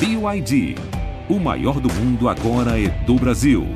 BYD. 0.00 0.76
O 1.28 1.40
maior 1.40 1.80
do 1.80 1.92
mundo 1.92 2.28
agora 2.28 2.80
é 2.80 2.86
do 3.04 3.16
Brasil. 3.16 3.66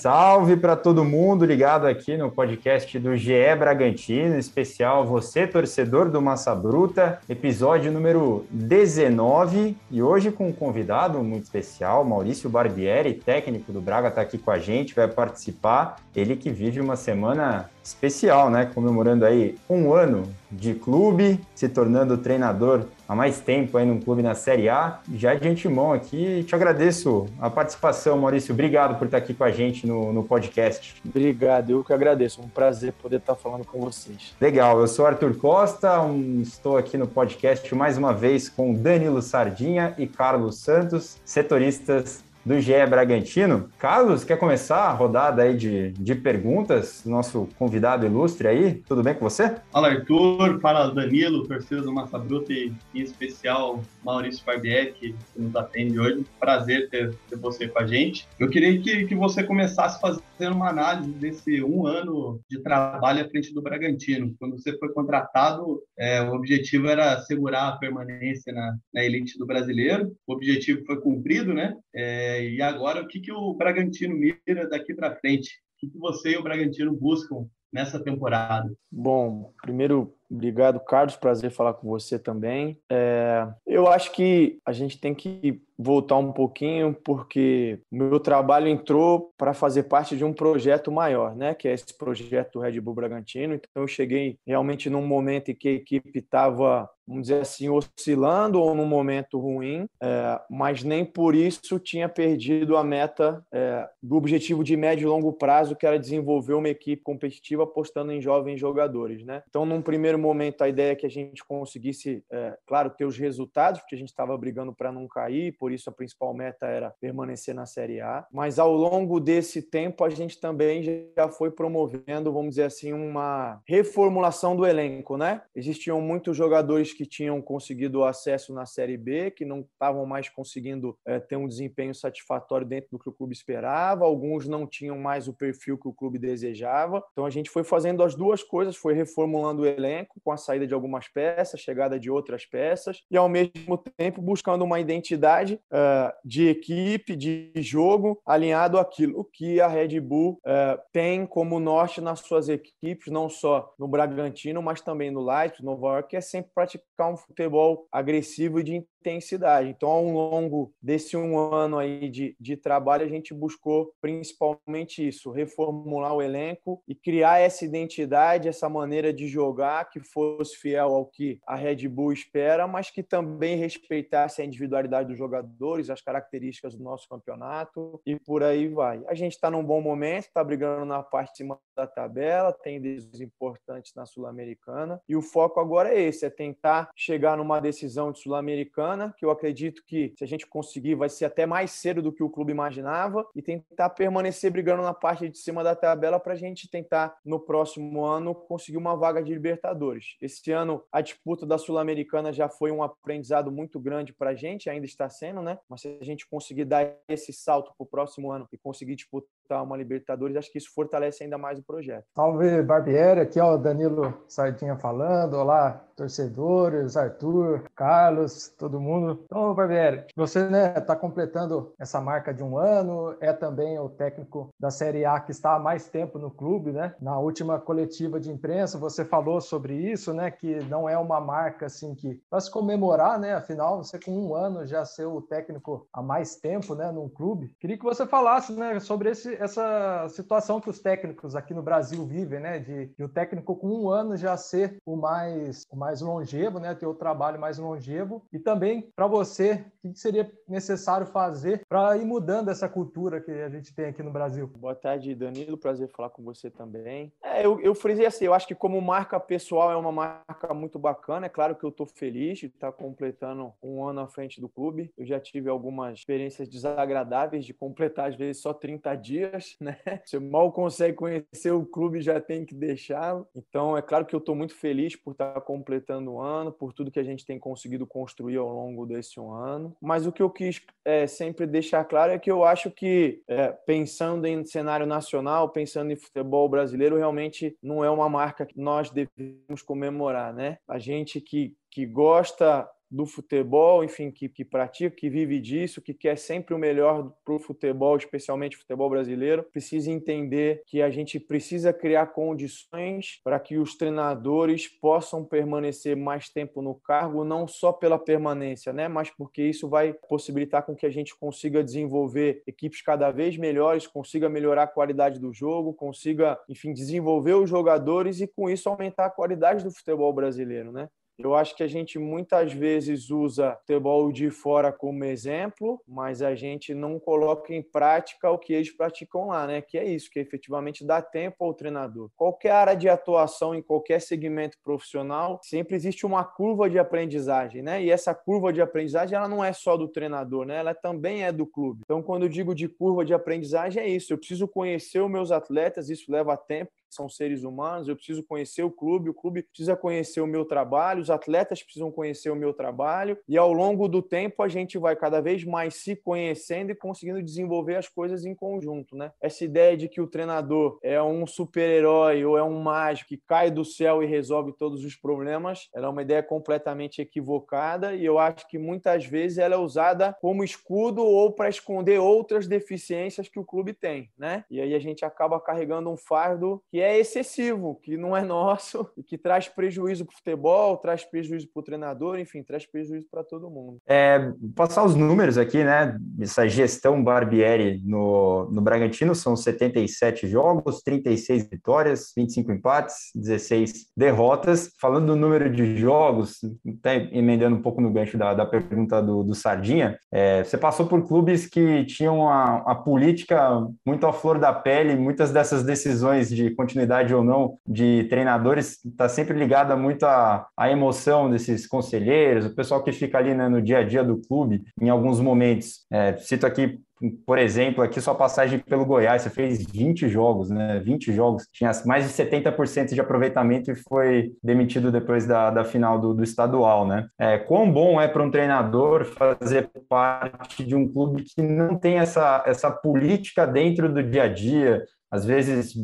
Salve 0.00 0.56
para 0.56 0.76
todo 0.76 1.04
mundo 1.04 1.44
ligado 1.44 1.86
aqui 1.86 2.16
no 2.16 2.30
podcast 2.30 2.98
do 2.98 3.14
GE 3.18 3.54
Bragantino, 3.58 4.38
especial 4.38 5.04
você 5.04 5.46
torcedor 5.46 6.08
do 6.08 6.22
Massa 6.22 6.54
Bruta, 6.54 7.18
episódio 7.28 7.92
número 7.92 8.46
19 8.50 9.76
e 9.90 10.02
hoje 10.02 10.32
com 10.32 10.48
um 10.48 10.52
convidado 10.54 11.22
muito 11.22 11.42
especial, 11.42 12.02
Maurício 12.02 12.48
Barbieri, 12.48 13.12
técnico 13.12 13.72
do 13.72 13.82
Braga, 13.82 14.08
está 14.08 14.22
aqui 14.22 14.38
com 14.38 14.50
a 14.50 14.58
gente, 14.58 14.94
vai 14.94 15.06
participar. 15.06 15.96
Ele 16.16 16.34
que 16.34 16.48
vive 16.48 16.80
uma 16.80 16.96
semana 16.96 17.68
especial, 17.84 18.48
né? 18.48 18.70
Comemorando 18.74 19.26
aí 19.26 19.56
um 19.68 19.92
ano 19.92 20.22
de 20.50 20.72
clube, 20.74 21.38
se 21.54 21.68
tornando 21.68 22.16
treinador 22.16 22.84
há 23.10 23.14
mais 23.16 23.40
tempo 23.40 23.76
aí 23.76 23.84
num 23.84 23.98
clube 23.98 24.22
na 24.22 24.36
Série 24.36 24.68
A. 24.68 25.00
Já 25.12 25.34
de 25.34 25.48
antemão 25.48 25.92
aqui, 25.92 26.44
te 26.44 26.54
agradeço 26.54 27.26
a 27.40 27.50
participação, 27.50 28.16
Maurício. 28.16 28.54
Obrigado 28.54 28.96
por 28.96 29.06
estar 29.06 29.16
aqui 29.18 29.34
com 29.34 29.42
a 29.42 29.50
gente 29.50 29.84
no, 29.84 30.12
no 30.12 30.22
podcast. 30.22 30.94
Obrigado, 31.04 31.70
eu 31.70 31.82
que 31.82 31.92
agradeço. 31.92 32.40
Um 32.40 32.48
prazer 32.48 32.92
poder 32.92 33.16
estar 33.16 33.34
falando 33.34 33.64
com 33.64 33.80
vocês. 33.80 34.32
Legal, 34.40 34.78
eu 34.78 34.86
sou 34.86 35.06
Arthur 35.06 35.36
Costa, 35.36 36.00
um, 36.00 36.40
estou 36.40 36.76
aqui 36.76 36.96
no 36.96 37.08
podcast 37.08 37.74
mais 37.74 37.98
uma 37.98 38.14
vez 38.14 38.48
com 38.48 38.72
Danilo 38.72 39.20
Sardinha 39.20 39.92
e 39.98 40.06
Carlos 40.06 40.58
Santos, 40.58 41.18
setoristas 41.24 42.22
do 42.44 42.60
GE 42.60 42.86
Bragantino. 42.88 43.70
Carlos, 43.78 44.24
quer 44.24 44.38
começar 44.38 44.84
a 44.84 44.92
rodada 44.92 45.42
aí 45.42 45.56
de, 45.56 45.92
de 45.92 46.14
perguntas? 46.14 47.04
Nosso 47.04 47.48
convidado 47.58 48.06
ilustre 48.06 48.48
aí, 48.48 48.74
tudo 48.88 49.02
bem 49.02 49.14
com 49.14 49.28
você? 49.28 49.56
Fala 49.70 49.88
Arthur, 49.88 50.60
fala 50.60 50.92
Danilo, 50.92 51.46
torcedor 51.46 51.84
do 51.84 51.92
Massa 51.92 52.18
Bruta 52.18 52.52
e 52.52 52.72
em 52.94 53.00
especial 53.00 53.82
Maurício 54.04 54.44
Barbieri, 54.44 54.92
que 54.92 55.14
nos 55.36 55.54
atende 55.54 55.98
hoje. 55.98 56.24
Prazer 56.38 56.88
ter, 56.88 57.14
ter 57.28 57.36
você 57.36 57.68
com 57.68 57.78
a 57.78 57.86
gente. 57.86 58.26
Eu 58.38 58.48
queria 58.48 58.80
que, 58.80 59.06
que 59.06 59.14
você 59.14 59.42
começasse 59.42 60.00
fazendo 60.00 60.54
uma 60.54 60.70
análise 60.70 61.10
desse 61.12 61.62
um 61.62 61.86
ano 61.86 62.40
de 62.48 62.60
trabalho 62.62 63.24
à 63.24 63.28
frente 63.28 63.52
do 63.52 63.62
Bragantino. 63.62 64.34
Quando 64.38 64.58
você 64.58 64.76
foi 64.78 64.92
contratado, 64.92 65.82
é, 65.98 66.22
o 66.22 66.32
objetivo 66.32 66.88
era 66.88 67.14
assegurar 67.14 67.68
a 67.68 67.76
permanência 67.76 68.52
na, 68.52 68.74
na 68.94 69.04
elite 69.04 69.38
do 69.38 69.46
brasileiro. 69.46 70.12
O 70.26 70.32
objetivo 70.32 70.84
foi 70.86 71.00
cumprido, 71.00 71.52
né? 71.52 71.74
É, 71.94 72.29
e 72.38 72.62
agora, 72.62 73.02
o 73.02 73.08
que, 73.08 73.20
que 73.20 73.32
o 73.32 73.54
Bragantino 73.54 74.14
mira 74.14 74.68
daqui 74.68 74.94
para 74.94 75.16
frente? 75.16 75.48
O 75.48 75.80
que, 75.80 75.88
que 75.88 75.98
você 75.98 76.32
e 76.32 76.36
o 76.36 76.42
Bragantino 76.42 76.94
buscam 76.94 77.46
nessa 77.72 78.02
temporada? 78.02 78.70
Bom, 78.90 79.52
primeiro, 79.62 80.14
obrigado, 80.30 80.80
Carlos. 80.80 81.16
Prazer 81.16 81.50
falar 81.50 81.74
com 81.74 81.88
você 81.88 82.18
também. 82.18 82.78
É, 82.90 83.46
eu 83.66 83.88
acho 83.88 84.12
que 84.12 84.58
a 84.64 84.72
gente 84.72 85.00
tem 85.00 85.14
que 85.14 85.62
voltar 85.82 86.16
um 86.16 86.32
pouquinho, 86.32 86.94
porque 87.04 87.80
meu 87.90 88.20
trabalho 88.20 88.68
entrou 88.68 89.32
para 89.36 89.54
fazer 89.54 89.84
parte 89.84 90.16
de 90.16 90.24
um 90.24 90.32
projeto 90.32 90.92
maior, 90.92 91.34
né? 91.34 91.54
Que 91.54 91.68
é 91.68 91.72
esse 91.72 91.96
projeto 91.96 92.60
Red 92.60 92.80
Bull 92.80 92.94
Bragantino. 92.94 93.54
Então, 93.54 93.82
eu 93.82 93.88
cheguei 93.88 94.38
realmente 94.46 94.90
num 94.90 95.06
momento 95.06 95.50
em 95.50 95.54
que 95.54 95.68
a 95.68 95.72
equipe 95.72 96.18
estava 96.18 96.88
vamos 97.10 97.22
dizer 97.22 97.40
assim, 97.40 97.68
oscilando 97.68 98.60
ou 98.60 98.72
num 98.72 98.86
momento 98.86 99.36
ruim, 99.38 99.86
é, 100.00 100.40
mas 100.48 100.84
nem 100.84 101.04
por 101.04 101.34
isso 101.34 101.76
tinha 101.80 102.08
perdido 102.08 102.76
a 102.76 102.84
meta 102.84 103.44
é, 103.52 103.88
do 104.00 104.16
objetivo 104.16 104.62
de 104.62 104.76
médio 104.76 105.06
e 105.06 105.10
longo 105.10 105.32
prazo, 105.32 105.74
que 105.74 105.84
era 105.84 105.98
desenvolver 105.98 106.54
uma 106.54 106.68
equipe 106.68 107.02
competitiva 107.02 107.64
apostando 107.64 108.12
em 108.12 108.20
jovens 108.20 108.60
jogadores. 108.60 109.24
Né? 109.24 109.42
Então, 109.48 109.66
num 109.66 109.82
primeiro 109.82 110.20
momento, 110.20 110.62
a 110.62 110.68
ideia 110.68 110.92
é 110.92 110.96
que 110.96 111.06
a 111.06 111.10
gente 111.10 111.44
conseguisse, 111.44 112.22
é, 112.30 112.56
claro, 112.64 112.90
ter 112.90 113.04
os 113.04 113.18
resultados, 113.18 113.80
porque 113.80 113.96
a 113.96 113.98
gente 113.98 114.10
estava 114.10 114.38
brigando 114.38 114.72
para 114.72 114.92
não 114.92 115.08
cair, 115.08 115.56
por 115.58 115.69
isso 115.70 115.88
a 115.88 115.92
principal 115.92 116.34
meta 116.34 116.66
era 116.66 116.94
permanecer 117.00 117.54
na 117.54 117.66
Série 117.66 118.00
A. 118.00 118.26
Mas 118.32 118.58
ao 118.58 118.72
longo 118.72 119.20
desse 119.20 119.62
tempo, 119.62 120.04
a 120.04 120.10
gente 120.10 120.40
também 120.40 120.82
já 120.82 121.28
foi 121.28 121.50
promovendo, 121.50 122.32
vamos 122.32 122.50
dizer 122.50 122.64
assim, 122.64 122.92
uma 122.92 123.60
reformulação 123.66 124.56
do 124.56 124.66
elenco. 124.66 125.16
Né? 125.16 125.42
Existiam 125.54 126.00
muitos 126.00 126.36
jogadores 126.36 126.92
que 126.92 127.06
tinham 127.06 127.40
conseguido 127.40 128.04
acesso 128.04 128.52
na 128.52 128.66
Série 128.66 128.96
B, 128.96 129.30
que 129.30 129.44
não 129.44 129.60
estavam 129.60 130.04
mais 130.06 130.28
conseguindo 130.28 130.96
é, 131.06 131.18
ter 131.18 131.36
um 131.36 131.48
desempenho 131.48 131.94
satisfatório 131.94 132.66
dentro 132.66 132.90
do 132.90 132.98
que 132.98 133.08
o 133.08 133.12
clube 133.12 133.32
esperava, 133.32 134.04
alguns 134.04 134.46
não 134.48 134.66
tinham 134.66 134.98
mais 134.98 135.28
o 135.28 135.32
perfil 135.32 135.78
que 135.78 135.88
o 135.88 135.92
clube 135.92 136.18
desejava. 136.18 137.04
Então 137.12 137.26
a 137.26 137.30
gente 137.30 137.50
foi 137.50 137.64
fazendo 137.64 138.02
as 138.02 138.14
duas 138.14 138.42
coisas, 138.42 138.76
foi 138.76 138.94
reformulando 138.94 139.62
o 139.62 139.66
elenco 139.66 140.20
com 140.22 140.32
a 140.32 140.36
saída 140.36 140.66
de 140.66 140.74
algumas 140.74 141.08
peças, 141.08 141.60
chegada 141.60 141.98
de 141.98 142.10
outras 142.10 142.44
peças, 142.46 143.02
e 143.10 143.16
ao 143.16 143.28
mesmo 143.28 143.76
tempo 143.96 144.22
buscando 144.22 144.64
uma 144.64 144.80
identidade 144.80 145.59
uh, 145.72 146.12
de 146.24 146.48
equipe, 146.48 147.16
de 147.16 147.52
jogo, 147.56 148.20
alinhado 148.24 148.78
àquilo 148.78 149.28
que 149.32 149.60
a 149.60 149.68
Red 149.68 150.00
Bull 150.00 150.40
uh, 150.44 150.80
tem 150.92 151.26
como 151.26 151.60
norte 151.60 152.00
nas 152.00 152.20
suas 152.20 152.48
equipes, 152.48 153.12
não 153.12 153.28
só 153.28 153.72
no 153.78 153.88
Bragantino, 153.88 154.62
mas 154.62 154.80
também 154.80 155.10
no 155.10 155.20
Light, 155.20 155.62
no 155.62 155.72
Nova 155.72 155.94
York, 155.94 156.10
que 156.10 156.16
é 156.16 156.20
sempre 156.20 156.50
praticar 156.54 157.12
um 157.12 157.16
futebol 157.16 157.86
agressivo 157.92 158.60
e 158.60 158.64
de 158.64 158.74
intensidade. 159.00 159.68
Então, 159.68 159.88
ao 159.88 160.04
longo 160.04 160.72
desse 160.80 161.16
um 161.16 161.38
ano 161.38 161.78
aí 161.78 162.08
de, 162.08 162.36
de 162.38 162.56
trabalho, 162.56 163.04
a 163.04 163.08
gente 163.08 163.32
buscou 163.32 163.92
principalmente 164.00 165.06
isso, 165.06 165.30
reformular 165.30 166.14
o 166.14 166.22
elenco 166.22 166.82
e 166.86 166.94
criar 166.94 167.38
essa 167.38 167.64
identidade, 167.64 168.48
essa 168.48 168.68
maneira 168.68 169.12
de 169.12 169.26
jogar 169.26 169.88
que 169.88 170.00
fosse 170.00 170.56
fiel 170.56 170.94
ao 170.94 171.06
que 171.06 171.40
a 171.46 171.56
Red 171.56 171.88
Bull 171.88 172.12
espera, 172.12 172.68
mas 172.68 172.90
que 172.90 173.02
também 173.02 173.56
respeitasse 173.56 174.42
a 174.42 174.44
individualidade 174.44 175.08
dos 175.08 175.18
jogadores, 175.18 175.90
as 175.90 176.02
características 176.02 176.74
do 176.74 176.84
nosso 176.84 177.08
campeonato 177.08 178.00
e 178.04 178.16
por 178.16 178.42
aí 178.42 178.68
vai. 178.68 179.02
A 179.06 179.14
gente 179.14 179.32
está 179.32 179.50
num 179.50 179.64
bom 179.64 179.80
momento, 179.80 180.26
está 180.26 180.44
brigando 180.44 180.84
na 180.84 181.02
parte 181.02 181.32
de 181.32 181.36
cima 181.38 181.58
da 181.74 181.86
tabela, 181.86 182.52
tem 182.52 182.80
decisões 182.80 183.20
importantes 183.20 183.94
na 183.94 184.04
Sul-Americana 184.04 185.00
e 185.08 185.16
o 185.16 185.22
foco 185.22 185.58
agora 185.58 185.94
é 185.94 186.00
esse, 186.00 186.26
é 186.26 186.30
tentar 186.30 186.90
chegar 186.94 187.36
numa 187.36 187.60
decisão 187.60 188.12
de 188.12 188.20
Sul-Americana 188.20 188.89
que 189.16 189.24
eu 189.24 189.30
acredito 189.30 189.82
que, 189.84 190.12
se 190.16 190.24
a 190.24 190.26
gente 190.26 190.46
conseguir, 190.46 190.94
vai 190.94 191.08
ser 191.08 191.24
até 191.24 191.46
mais 191.46 191.70
cedo 191.72 192.02
do 192.02 192.12
que 192.12 192.22
o 192.22 192.30
clube 192.30 192.52
imaginava, 192.52 193.26
e 193.34 193.42
tentar 193.42 193.90
permanecer 193.90 194.50
brigando 194.50 194.82
na 194.82 194.94
parte 194.94 195.28
de 195.28 195.38
cima 195.38 195.62
da 195.62 195.74
tabela 195.74 196.18
para 196.18 196.32
a 196.32 196.36
gente 196.36 196.70
tentar, 196.70 197.16
no 197.24 197.40
próximo 197.40 198.04
ano, 198.04 198.34
conseguir 198.34 198.78
uma 198.78 198.96
vaga 198.96 199.22
de 199.22 199.32
Libertadores. 199.32 200.16
Esse 200.20 200.50
ano, 200.52 200.82
a 200.92 201.00
disputa 201.00 201.46
da 201.46 201.58
Sul-Americana 201.58 202.32
já 202.32 202.48
foi 202.48 202.70
um 202.70 202.82
aprendizado 202.82 203.50
muito 203.50 203.78
grande 203.80 204.12
para 204.12 204.30
a 204.30 204.34
gente, 204.34 204.70
ainda 204.70 204.86
está 204.86 205.08
sendo, 205.08 205.42
né? 205.42 205.58
Mas 205.68 205.82
se 205.82 205.98
a 206.00 206.04
gente 206.04 206.28
conseguir 206.28 206.64
dar 206.64 206.94
esse 207.08 207.32
salto 207.32 207.72
para 207.76 207.84
o 207.84 207.86
próximo 207.86 208.30
ano 208.30 208.48
e 208.52 208.58
conseguir 208.58 208.96
disputar 208.96 209.28
uma 209.58 209.76
Libertadores, 209.76 210.36
acho 210.36 210.52
que 210.52 210.58
isso 210.58 210.72
fortalece 210.74 211.24
ainda 211.24 211.38
mais 211.38 211.58
o 211.58 211.62
projeto. 211.62 212.04
Salve, 212.14 212.62
Barbieri, 212.62 213.20
aqui 213.20 213.38
é 213.38 213.44
o 213.44 213.56
Danilo 213.56 214.14
Sardinha 214.28 214.76
falando. 214.76 215.34
Olá, 215.34 215.84
torcedores, 215.96 216.96
Arthur, 216.96 217.64
Carlos, 217.74 218.48
todo 218.48 218.80
mundo. 218.80 219.20
Então, 219.24 219.54
Barbieri, 219.54 220.04
você 220.16 220.48
né, 220.48 220.72
tá 220.80 220.96
completando 220.96 221.74
essa 221.78 222.00
marca 222.00 222.32
de 222.32 222.42
um 222.42 222.56
ano, 222.56 223.14
é 223.20 223.32
também 223.32 223.78
o 223.78 223.88
técnico 223.88 224.48
da 224.58 224.70
Série 224.70 225.04
A 225.04 225.20
que 225.20 225.30
está 225.30 225.54
há 225.54 225.58
mais 225.58 225.88
tempo 225.88 226.18
no 226.18 226.30
clube, 226.30 226.72
né? 226.72 226.94
Na 227.00 227.18
última 227.18 227.58
coletiva 227.58 228.18
de 228.18 228.30
imprensa, 228.30 228.78
você 228.78 229.04
falou 229.04 229.40
sobre 229.40 229.74
isso, 229.74 230.14
né? 230.14 230.30
Que 230.30 230.60
não 230.64 230.88
é 230.88 230.96
uma 230.96 231.20
marca 231.20 231.66
assim 231.66 231.94
que 231.94 232.20
para 232.30 232.40
se 232.40 232.50
comemorar, 232.50 233.18
né? 233.18 233.34
Afinal, 233.34 233.82
você 233.82 233.98
com 233.98 234.12
um 234.12 234.34
ano 234.34 234.66
já 234.66 234.84
ser 234.84 235.06
o 235.06 235.20
técnico 235.20 235.86
há 235.92 236.02
mais 236.02 236.36
tempo, 236.36 236.74
né? 236.74 236.90
Num 236.90 237.08
clube. 237.08 237.52
Queria 237.60 237.76
que 237.76 237.84
você 237.84 238.06
falasse, 238.06 238.52
né? 238.52 238.80
Sobre 238.80 239.10
esse, 239.10 239.34
essa 239.40 240.06
situação 240.08 240.60
que 240.60 240.70
os 240.70 240.78
técnicos 240.78 241.34
aqui 241.34 241.54
no 241.54 241.62
Brasil 241.62 242.04
vivem, 242.06 242.40
né? 242.40 242.58
De, 242.58 242.86
de 242.86 243.04
o 243.04 243.08
técnico 243.08 243.56
com 243.56 243.68
um 243.68 243.88
ano 243.88 244.16
já 244.16 244.36
ser 244.36 244.78
o 244.84 244.96
mais, 244.96 245.66
o 245.70 245.76
mais 245.76 246.00
longevo, 246.00 246.58
né, 246.58 246.74
ter 246.74 246.86
o 246.86 246.94
trabalho 246.94 247.40
mais 247.40 247.58
longevo 247.58 248.22
e 248.32 248.38
também 248.38 248.90
para 248.94 249.06
você, 249.06 249.64
o 249.82 249.92
que 249.92 249.98
seria 249.98 250.30
necessário 250.48 251.06
fazer 251.06 251.62
para 251.68 251.96
ir 251.96 252.04
mudando 252.04 252.50
essa 252.50 252.68
cultura 252.68 253.20
que 253.20 253.30
a 253.30 253.48
gente 253.48 253.74
tem 253.74 253.86
aqui 253.86 254.02
no 254.02 254.10
Brasil? 254.10 254.46
Boa 254.46 254.74
tarde, 254.74 255.14
Danilo, 255.14 255.56
prazer 255.56 255.88
falar 255.88 256.10
com 256.10 256.22
você 256.22 256.50
também. 256.50 257.12
É, 257.22 257.44
eu, 257.44 257.60
eu 257.60 257.74
frisei 257.74 258.06
assim, 258.06 258.24
eu 258.24 258.34
acho 258.34 258.46
que 258.46 258.54
como 258.54 258.80
marca 258.80 259.18
pessoal 259.18 259.72
é 259.72 259.76
uma 259.76 259.92
marca 259.92 260.52
muito 260.52 260.78
bacana, 260.78 261.26
é 261.26 261.28
claro 261.28 261.54
que 261.54 261.64
eu 261.64 261.70
estou 261.70 261.86
feliz 261.86 262.38
de 262.38 262.46
estar 262.46 262.72
completando 262.72 263.52
um 263.62 263.84
ano 263.84 264.00
à 264.00 264.08
frente 264.08 264.40
do 264.40 264.48
clube, 264.48 264.92
eu 264.96 265.06
já 265.06 265.18
tive 265.18 265.48
algumas 265.48 265.98
experiências 265.98 266.48
desagradáveis 266.48 267.44
de 267.44 267.54
completar 267.54 268.10
às 268.10 268.16
vezes 268.16 268.42
só 268.42 268.52
30 268.52 268.94
dias, 268.96 269.19
né? 269.60 269.78
Você 270.04 270.18
mal 270.18 270.52
consegue 270.52 270.94
conhecer 270.94 271.52
o 271.52 271.64
clube 271.64 272.00
já 272.00 272.20
tem 272.20 272.44
que 272.44 272.54
deixá-lo, 272.54 273.26
então 273.34 273.76
é 273.76 273.82
claro 273.82 274.06
que 274.06 274.14
eu 274.14 274.18
estou 274.18 274.34
muito 274.34 274.54
feliz 274.54 274.96
por 274.96 275.12
estar 275.12 275.40
completando 275.40 275.80
completando 275.80 276.12
o 276.12 276.20
ano, 276.20 276.52
por 276.52 276.72
tudo 276.72 276.90
que 276.90 276.98
a 276.98 277.04
gente 277.04 277.24
tem 277.24 277.38
conseguido 277.38 277.86
construir 277.86 278.36
ao 278.36 278.48
longo 278.48 278.86
desse 278.86 279.18
um 279.18 279.32
ano. 279.32 279.76
Mas 279.80 280.06
o 280.06 280.12
que 280.12 280.22
eu 280.22 280.30
quis 280.30 280.60
é, 280.84 281.06
sempre 281.06 281.46
deixar 281.46 281.84
claro 281.84 282.12
é 282.12 282.18
que 282.18 282.30
eu 282.30 282.44
acho 282.44 282.70
que, 282.70 283.22
é, 283.28 283.48
pensando 283.48 284.26
em 284.26 284.44
cenário 284.44 284.86
nacional, 284.86 285.48
pensando 285.50 285.90
em 285.92 285.96
futebol 285.96 286.48
brasileiro, 286.48 286.96
realmente 286.96 287.56
não 287.62 287.84
é 287.84 287.90
uma 287.90 288.08
marca 288.08 288.46
que 288.46 288.58
nós 288.58 288.90
devemos 288.90 289.62
comemorar, 289.64 290.32
né? 290.32 290.58
A 290.68 290.78
gente 290.78 291.20
que, 291.20 291.54
que 291.70 291.86
gosta 291.86 292.68
do 292.90 293.06
futebol, 293.06 293.84
enfim, 293.84 294.10
que, 294.10 294.28
que 294.28 294.44
pratica, 294.44 294.94
que 294.94 295.08
vive 295.08 295.38
disso, 295.38 295.80
que 295.80 295.94
quer 295.94 296.16
sempre 296.18 296.54
o 296.54 296.58
melhor 296.58 297.12
para 297.24 297.34
o 297.34 297.38
futebol, 297.38 297.96
especialmente 297.96 298.56
futebol 298.56 298.90
brasileiro, 298.90 299.44
precisa 299.44 299.90
entender 299.90 300.62
que 300.66 300.82
a 300.82 300.90
gente 300.90 301.20
precisa 301.20 301.72
criar 301.72 302.08
condições 302.08 303.20
para 303.22 303.38
que 303.38 303.58
os 303.58 303.76
treinadores 303.76 304.66
possam 304.66 305.24
permanecer 305.24 305.96
mais 305.96 306.28
tempo 306.28 306.60
no 306.60 306.74
cargo, 306.74 307.24
não 307.24 307.46
só 307.46 307.72
pela 307.72 307.98
permanência, 307.98 308.72
né, 308.72 308.88
mas 308.88 309.10
porque 309.10 309.42
isso 309.42 309.68
vai 309.68 309.92
possibilitar 309.92 310.64
com 310.64 310.74
que 310.74 310.86
a 310.86 310.90
gente 310.90 311.16
consiga 311.16 311.62
desenvolver 311.62 312.42
equipes 312.46 312.82
cada 312.82 313.10
vez 313.10 313.36
melhores, 313.36 313.86
consiga 313.86 314.28
melhorar 314.28 314.64
a 314.64 314.66
qualidade 314.66 315.20
do 315.20 315.32
jogo, 315.32 315.72
consiga, 315.74 316.38
enfim, 316.48 316.72
desenvolver 316.72 317.34
os 317.34 317.48
jogadores 317.48 318.20
e 318.20 318.26
com 318.26 318.50
isso 318.50 318.68
aumentar 318.68 319.06
a 319.06 319.10
qualidade 319.10 319.62
do 319.62 319.70
futebol 319.70 320.12
brasileiro, 320.12 320.72
né? 320.72 320.88
Eu 321.22 321.34
acho 321.34 321.54
que 321.56 321.62
a 321.62 321.68
gente 321.68 321.98
muitas 321.98 322.52
vezes 322.52 323.10
usa 323.10 323.56
futebol 323.60 324.10
de 324.10 324.30
fora 324.30 324.72
como 324.72 325.04
exemplo, 325.04 325.80
mas 325.86 326.22
a 326.22 326.34
gente 326.34 326.74
não 326.74 326.98
coloca 326.98 327.54
em 327.54 327.62
prática 327.62 328.30
o 328.30 328.38
que 328.38 328.52
eles 328.52 328.70
praticam 328.74 329.28
lá, 329.28 329.46
né? 329.46 329.60
Que 329.60 329.78
é 329.78 329.84
isso, 329.84 330.10
que 330.10 330.18
efetivamente 330.18 330.84
dá 330.84 331.02
tempo 331.02 331.44
ao 331.44 331.54
treinador. 331.54 332.10
Qualquer 332.16 332.52
área 332.52 332.76
de 332.76 332.88
atuação 332.88 333.54
em 333.54 333.62
qualquer 333.62 334.00
segmento 334.00 334.56
profissional, 334.62 335.38
sempre 335.42 335.76
existe 335.76 336.06
uma 336.06 336.24
curva 336.24 336.68
de 336.68 336.78
aprendizagem, 336.78 337.62
né? 337.62 337.82
E 337.82 337.90
essa 337.90 338.14
curva 338.14 338.52
de 338.52 338.60
aprendizagem, 338.60 339.16
ela 339.16 339.28
não 339.28 339.44
é 339.44 339.52
só 339.52 339.76
do 339.76 339.88
treinador, 339.88 340.46
né? 340.46 340.56
Ela 340.56 340.74
também 340.74 341.24
é 341.24 341.32
do 341.32 341.46
clube. 341.46 341.82
Então, 341.84 342.02
quando 342.02 342.24
eu 342.24 342.28
digo 342.28 342.54
de 342.54 342.68
curva 342.68 343.04
de 343.04 343.12
aprendizagem, 343.12 343.82
é 343.82 343.88
isso. 343.88 344.12
Eu 344.12 344.18
preciso 344.18 344.48
conhecer 344.48 345.00
os 345.00 345.10
meus 345.10 345.30
atletas, 345.30 345.90
isso 345.90 346.10
leva 346.10 346.36
tempo 346.36 346.70
são 346.94 347.08
seres 347.08 347.44
humanos, 347.44 347.88
eu 347.88 347.96
preciso 347.96 348.22
conhecer 348.22 348.62
o 348.62 348.70
clube, 348.70 349.10
o 349.10 349.14
clube 349.14 349.42
precisa 349.42 349.76
conhecer 349.76 350.20
o 350.20 350.26
meu 350.26 350.44
trabalho, 350.44 351.00
os 351.00 351.10
atletas 351.10 351.62
precisam 351.62 351.90
conhecer 351.90 352.30
o 352.30 352.36
meu 352.36 352.52
trabalho, 352.52 353.18
e 353.28 353.36
ao 353.36 353.52
longo 353.52 353.88
do 353.88 354.02
tempo 354.02 354.42
a 354.42 354.48
gente 354.48 354.78
vai 354.78 354.96
cada 354.96 355.20
vez 355.20 355.44
mais 355.44 355.74
se 355.74 355.96
conhecendo 355.96 356.70
e 356.70 356.74
conseguindo 356.74 357.22
desenvolver 357.22 357.76
as 357.76 357.88
coisas 357.88 358.24
em 358.24 358.34
conjunto, 358.34 358.96
né? 358.96 359.12
Essa 359.20 359.44
ideia 359.44 359.76
de 359.76 359.88
que 359.88 360.00
o 360.00 360.06
treinador 360.06 360.78
é 360.82 361.02
um 361.02 361.26
super-herói 361.26 362.24
ou 362.24 362.36
é 362.36 362.42
um 362.42 362.60
mágico 362.60 363.10
que 363.10 363.16
cai 363.16 363.50
do 363.50 363.64
céu 363.64 364.02
e 364.02 364.06
resolve 364.06 364.52
todos 364.52 364.84
os 364.84 364.96
problemas, 364.96 365.68
ela 365.74 365.86
é 365.86 365.90
uma 365.90 366.02
ideia 366.02 366.22
completamente 366.22 367.00
equivocada 367.00 367.94
e 367.94 368.04
eu 368.04 368.18
acho 368.18 368.48
que 368.48 368.58
muitas 368.58 369.04
vezes 369.04 369.38
ela 369.38 369.54
é 369.54 369.58
usada 369.58 370.16
como 370.20 370.44
escudo 370.44 371.02
ou 371.02 371.32
para 371.32 371.48
esconder 371.48 371.98
outras 371.98 372.46
deficiências 372.46 373.28
que 373.28 373.38
o 373.38 373.44
clube 373.44 373.72
tem, 373.72 374.10
né? 374.18 374.44
E 374.50 374.60
aí 374.60 374.74
a 374.74 374.78
gente 374.78 375.04
acaba 375.04 375.40
carregando 375.40 375.90
um 375.90 375.96
fardo 375.96 376.62
que 376.70 376.79
é 376.80 376.98
excessivo, 376.98 377.78
que 377.82 377.96
não 377.96 378.16
é 378.16 378.22
nosso 378.22 378.88
e 378.96 379.02
que 379.02 379.18
traz 379.18 379.48
prejuízo 379.48 380.04
para 380.04 380.12
o 380.12 380.16
futebol, 380.16 380.76
traz 380.76 381.04
prejuízo 381.04 381.48
para 381.52 381.60
o 381.60 381.64
treinador, 381.64 382.18
enfim, 382.18 382.42
traz 382.42 382.66
prejuízo 382.66 383.06
para 383.10 383.24
todo 383.24 383.50
mundo. 383.50 383.78
É, 383.86 384.32
passar 384.54 384.84
os 384.84 384.94
números 384.94 385.38
aqui, 385.38 385.62
né? 385.64 385.96
Essa 386.20 386.48
gestão 386.48 387.02
Barbieri 387.02 387.80
no, 387.84 388.50
no 388.50 388.60
Bragantino 388.60 389.14
são 389.14 389.36
77 389.36 390.28
jogos, 390.28 390.82
36 390.82 391.48
vitórias, 391.48 392.12
25 392.16 392.52
empates, 392.52 393.10
16 393.14 393.86
derrotas. 393.96 394.70
Falando 394.80 395.06
do 395.06 395.16
número 395.16 395.50
de 395.50 395.76
jogos, 395.76 396.38
até 396.78 397.08
emendando 397.12 397.56
um 397.56 397.62
pouco 397.62 397.80
no 397.80 397.92
gancho 397.92 398.16
da, 398.16 398.34
da 398.34 398.46
pergunta 398.46 399.02
do, 399.02 399.22
do 399.22 399.34
Sardinha, 399.34 399.98
é, 400.12 400.44
você 400.44 400.56
passou 400.56 400.86
por 400.86 401.06
clubes 401.06 401.46
que 401.46 401.84
tinham 401.84 402.28
a, 402.28 402.58
a 402.66 402.74
política 402.74 403.66
muito 403.84 404.06
à 404.06 404.12
flor 404.12 404.38
da 404.38 404.52
pele, 404.52 404.96
muitas 404.96 405.32
dessas 405.32 405.62
decisões 405.62 406.28
de 406.28 406.50
continuidade 406.70 407.14
ou 407.14 407.24
não 407.24 407.58
de 407.66 408.04
treinadores 408.04 408.84
está 408.84 409.08
sempre 409.08 409.36
ligada 409.36 409.76
muito 409.76 410.04
à, 410.04 410.46
à 410.56 410.70
emoção 410.70 411.28
desses 411.28 411.66
conselheiros, 411.66 412.46
o 412.46 412.54
pessoal 412.54 412.82
que 412.82 412.92
fica 412.92 413.18
ali 413.18 413.34
né, 413.34 413.48
no 413.48 413.60
dia 413.60 413.78
a 413.78 413.84
dia 413.84 414.04
do 414.04 414.16
clube, 414.16 414.62
em 414.80 414.88
alguns 414.88 415.20
momentos. 415.20 415.84
É, 415.90 416.16
cito 416.16 416.46
aqui 416.46 416.78
por 417.26 417.38
exemplo, 417.38 417.82
aqui 417.82 417.98
sua 418.00 418.14
passagem 418.14 418.58
pelo 418.58 418.84
Goiás, 418.84 419.22
você 419.22 419.30
fez 419.30 419.64
20 419.64 420.06
jogos, 420.08 420.50
né? 420.50 420.78
20 420.80 421.12
jogos, 421.14 421.46
tinha 421.50 421.70
mais 421.86 422.06
de 422.06 422.12
70% 422.12 422.92
de 422.92 423.00
aproveitamento 423.00 423.70
e 423.70 423.74
foi 423.74 424.32
demitido 424.42 424.92
depois 424.92 425.26
da, 425.26 425.50
da 425.50 425.64
final 425.64 425.98
do, 425.98 426.12
do 426.12 426.22
estadual, 426.22 426.86
né? 426.86 427.08
É, 427.18 427.38
quão 427.38 427.72
bom 427.72 427.98
é 427.98 428.06
para 428.06 428.22
um 428.22 428.30
treinador 428.30 429.06
fazer 429.06 429.70
parte 429.88 430.62
de 430.62 430.74
um 430.74 430.86
clube 430.86 431.24
que 431.24 431.40
não 431.42 431.74
tem 431.74 431.98
essa, 431.98 432.42
essa 432.46 432.70
política 432.70 433.46
dentro 433.46 433.90
do 433.90 434.02
dia 434.02 434.24
a 434.24 434.28
dia, 434.28 434.84
às 435.10 435.24
vezes 435.24 435.74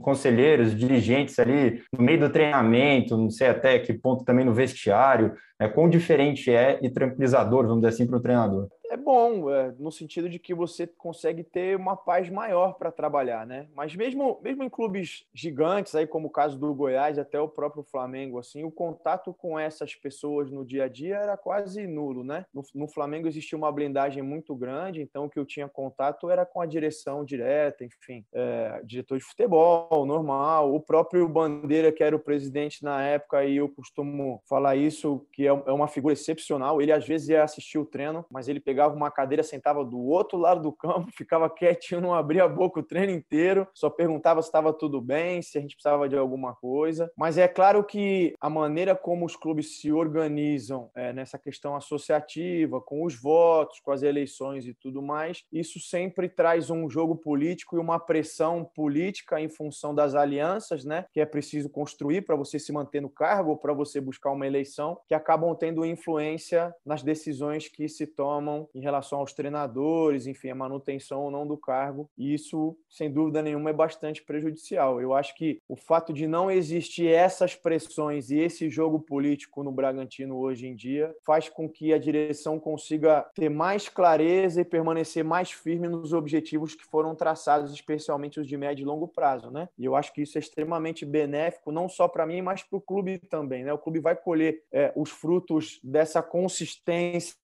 conselheiros, 0.00 0.76
dirigentes 0.76 1.38
ali 1.38 1.82
no 1.92 2.02
meio 2.02 2.20
do 2.20 2.30
treinamento, 2.30 3.16
não 3.16 3.30
sei 3.30 3.48
até 3.48 3.78
que 3.78 3.92
ponto 3.92 4.24
também 4.24 4.44
no 4.44 4.52
vestiário, 4.52 5.34
é, 5.62 5.68
quão 5.68 5.88
diferente 5.88 6.50
é 6.50 6.78
e 6.82 6.90
tranquilizador, 6.90 7.66
vamos 7.66 7.82
dizer 7.82 7.88
assim, 7.88 8.06
para 8.06 8.16
o 8.16 8.20
treinador 8.20 8.68
é 8.92 8.96
bom, 8.96 9.50
é, 9.50 9.72
no 9.78 9.90
sentido 9.90 10.28
de 10.28 10.38
que 10.38 10.54
você 10.54 10.86
consegue 10.86 11.42
ter 11.42 11.74
uma 11.78 11.96
paz 11.96 12.28
maior 12.28 12.74
para 12.74 12.92
trabalhar, 12.92 13.46
né? 13.46 13.66
Mas 13.74 13.96
mesmo, 13.96 14.38
mesmo 14.42 14.62
em 14.62 14.68
clubes 14.68 15.26
gigantes, 15.32 15.94
aí 15.94 16.06
como 16.06 16.28
o 16.28 16.30
caso 16.30 16.58
do 16.58 16.74
Goiás, 16.74 17.18
até 17.18 17.40
o 17.40 17.48
próprio 17.48 17.82
Flamengo, 17.82 18.38
assim, 18.38 18.64
o 18.64 18.70
contato 18.70 19.32
com 19.32 19.58
essas 19.58 19.94
pessoas 19.94 20.50
no 20.50 20.62
dia 20.62 20.84
a 20.84 20.88
dia 20.88 21.16
era 21.16 21.38
quase 21.38 21.86
nulo, 21.86 22.22
né? 22.22 22.44
No, 22.52 22.62
no 22.74 22.86
Flamengo 22.86 23.26
existia 23.26 23.56
uma 23.56 23.72
blindagem 23.72 24.22
muito 24.22 24.54
grande, 24.54 25.00
então 25.00 25.24
o 25.24 25.30
que 25.30 25.38
eu 25.38 25.46
tinha 25.46 25.66
contato 25.66 26.28
era 26.28 26.44
com 26.44 26.60
a 26.60 26.66
direção 26.66 27.24
direta, 27.24 27.86
enfim, 27.86 28.26
é, 28.30 28.82
diretor 28.84 29.16
de 29.16 29.24
futebol, 29.24 30.04
normal, 30.04 30.74
o 30.74 30.78
próprio 30.78 31.26
Bandeira, 31.26 31.90
que 31.90 32.04
era 32.04 32.14
o 32.14 32.20
presidente 32.20 32.84
na 32.84 33.02
época, 33.02 33.42
e 33.42 33.56
eu 33.56 33.70
costumo 33.70 34.42
falar 34.46 34.76
isso, 34.76 35.26
que 35.32 35.46
é, 35.46 35.51
é 35.66 35.72
uma 35.72 35.88
figura 35.88 36.12
excepcional, 36.12 36.80
ele 36.80 36.92
às 36.92 37.06
vezes 37.06 37.28
ia 37.28 37.42
assistir 37.42 37.78
o 37.78 37.84
treino, 37.84 38.24
mas 38.30 38.48
ele 38.48 38.60
pegava 38.60 38.94
uma 38.94 39.10
cadeira, 39.10 39.42
sentava 39.42 39.84
do 39.84 39.98
outro 40.00 40.38
lado 40.38 40.62
do 40.62 40.72
campo, 40.72 41.08
ficava 41.16 41.48
quietinho, 41.50 42.00
não 42.00 42.14
abria 42.14 42.44
a 42.44 42.48
boca 42.48 42.80
o 42.80 42.82
treino 42.82 43.12
inteiro, 43.12 43.66
só 43.74 43.90
perguntava 43.90 44.42
se 44.42 44.48
estava 44.48 44.72
tudo 44.72 45.00
bem, 45.00 45.42
se 45.42 45.58
a 45.58 45.60
gente 45.60 45.74
precisava 45.74 46.08
de 46.08 46.16
alguma 46.16 46.54
coisa. 46.54 47.10
Mas 47.16 47.38
é 47.38 47.48
claro 47.48 47.84
que 47.84 48.34
a 48.40 48.48
maneira 48.48 48.94
como 48.94 49.24
os 49.24 49.36
clubes 49.36 49.80
se 49.80 49.92
organizam 49.92 50.90
é, 50.94 51.12
nessa 51.12 51.38
questão 51.38 51.74
associativa, 51.76 52.80
com 52.80 53.04
os 53.04 53.20
votos, 53.20 53.80
com 53.80 53.90
as 53.90 54.02
eleições 54.02 54.66
e 54.66 54.74
tudo 54.74 55.02
mais, 55.02 55.44
isso 55.52 55.78
sempre 55.80 56.28
traz 56.28 56.70
um 56.70 56.88
jogo 56.88 57.16
político 57.16 57.76
e 57.76 57.80
uma 57.80 57.98
pressão 57.98 58.64
política 58.64 59.40
em 59.40 59.48
função 59.48 59.94
das 59.94 60.14
alianças, 60.14 60.84
né, 60.84 61.06
que 61.12 61.20
é 61.20 61.26
preciso 61.26 61.68
construir 61.68 62.22
para 62.22 62.36
você 62.36 62.58
se 62.58 62.72
manter 62.72 63.00
no 63.00 63.10
cargo, 63.10 63.56
para 63.56 63.72
você 63.72 64.00
buscar 64.00 64.30
uma 64.30 64.46
eleição, 64.46 64.98
que 65.06 65.14
acabam 65.42 65.56
tendo 65.56 65.84
influência 65.84 66.74
nas 66.86 67.02
decisões 67.02 67.68
que 67.68 67.88
se 67.88 68.06
tomam 68.06 68.68
em 68.74 68.80
relação 68.80 69.18
aos 69.18 69.32
treinadores, 69.32 70.26
enfim, 70.26 70.50
a 70.50 70.54
manutenção 70.54 71.22
ou 71.22 71.30
não 71.30 71.46
do 71.46 71.56
cargo. 71.56 72.08
E 72.16 72.32
isso, 72.32 72.76
sem 72.88 73.10
dúvida 73.10 73.42
nenhuma, 73.42 73.70
é 73.70 73.72
bastante 73.72 74.22
prejudicial. 74.22 75.00
Eu 75.00 75.14
acho 75.14 75.34
que 75.34 75.60
o 75.68 75.76
fato 75.76 76.12
de 76.12 76.26
não 76.26 76.50
existir 76.50 77.08
essas 77.08 77.54
pressões 77.54 78.30
e 78.30 78.38
esse 78.38 78.70
jogo 78.70 79.00
político 79.00 79.62
no 79.62 79.72
Bragantino 79.72 80.36
hoje 80.38 80.66
em 80.66 80.76
dia 80.76 81.14
faz 81.24 81.48
com 81.48 81.68
que 81.68 81.92
a 81.92 81.98
direção 81.98 82.58
consiga 82.60 83.26
ter 83.34 83.48
mais 83.48 83.88
clareza 83.88 84.60
e 84.60 84.64
permanecer 84.64 85.24
mais 85.24 85.50
firme 85.50 85.88
nos 85.88 86.12
objetivos 86.12 86.74
que 86.74 86.84
foram 86.84 87.14
traçados, 87.14 87.72
especialmente 87.72 88.38
os 88.38 88.46
de 88.46 88.56
médio 88.56 88.84
e 88.84 88.86
longo 88.86 89.08
prazo, 89.08 89.50
né? 89.50 89.68
E 89.78 89.84
eu 89.84 89.96
acho 89.96 90.12
que 90.12 90.22
isso 90.22 90.38
é 90.38 90.40
extremamente 90.40 91.04
benéfico, 91.04 91.72
não 91.72 91.88
só 91.88 92.06
para 92.06 92.26
mim, 92.26 92.42
mas 92.42 92.62
para 92.62 92.76
o 92.76 92.80
clube 92.80 93.18
também, 93.18 93.64
né? 93.64 93.72
O 93.72 93.78
clube 93.78 93.98
vai 93.98 94.14
colher 94.14 94.62
é, 94.70 94.92
os 94.94 95.10
frutos 95.22 95.78
dessa 95.84 96.20
consistência 96.20 97.36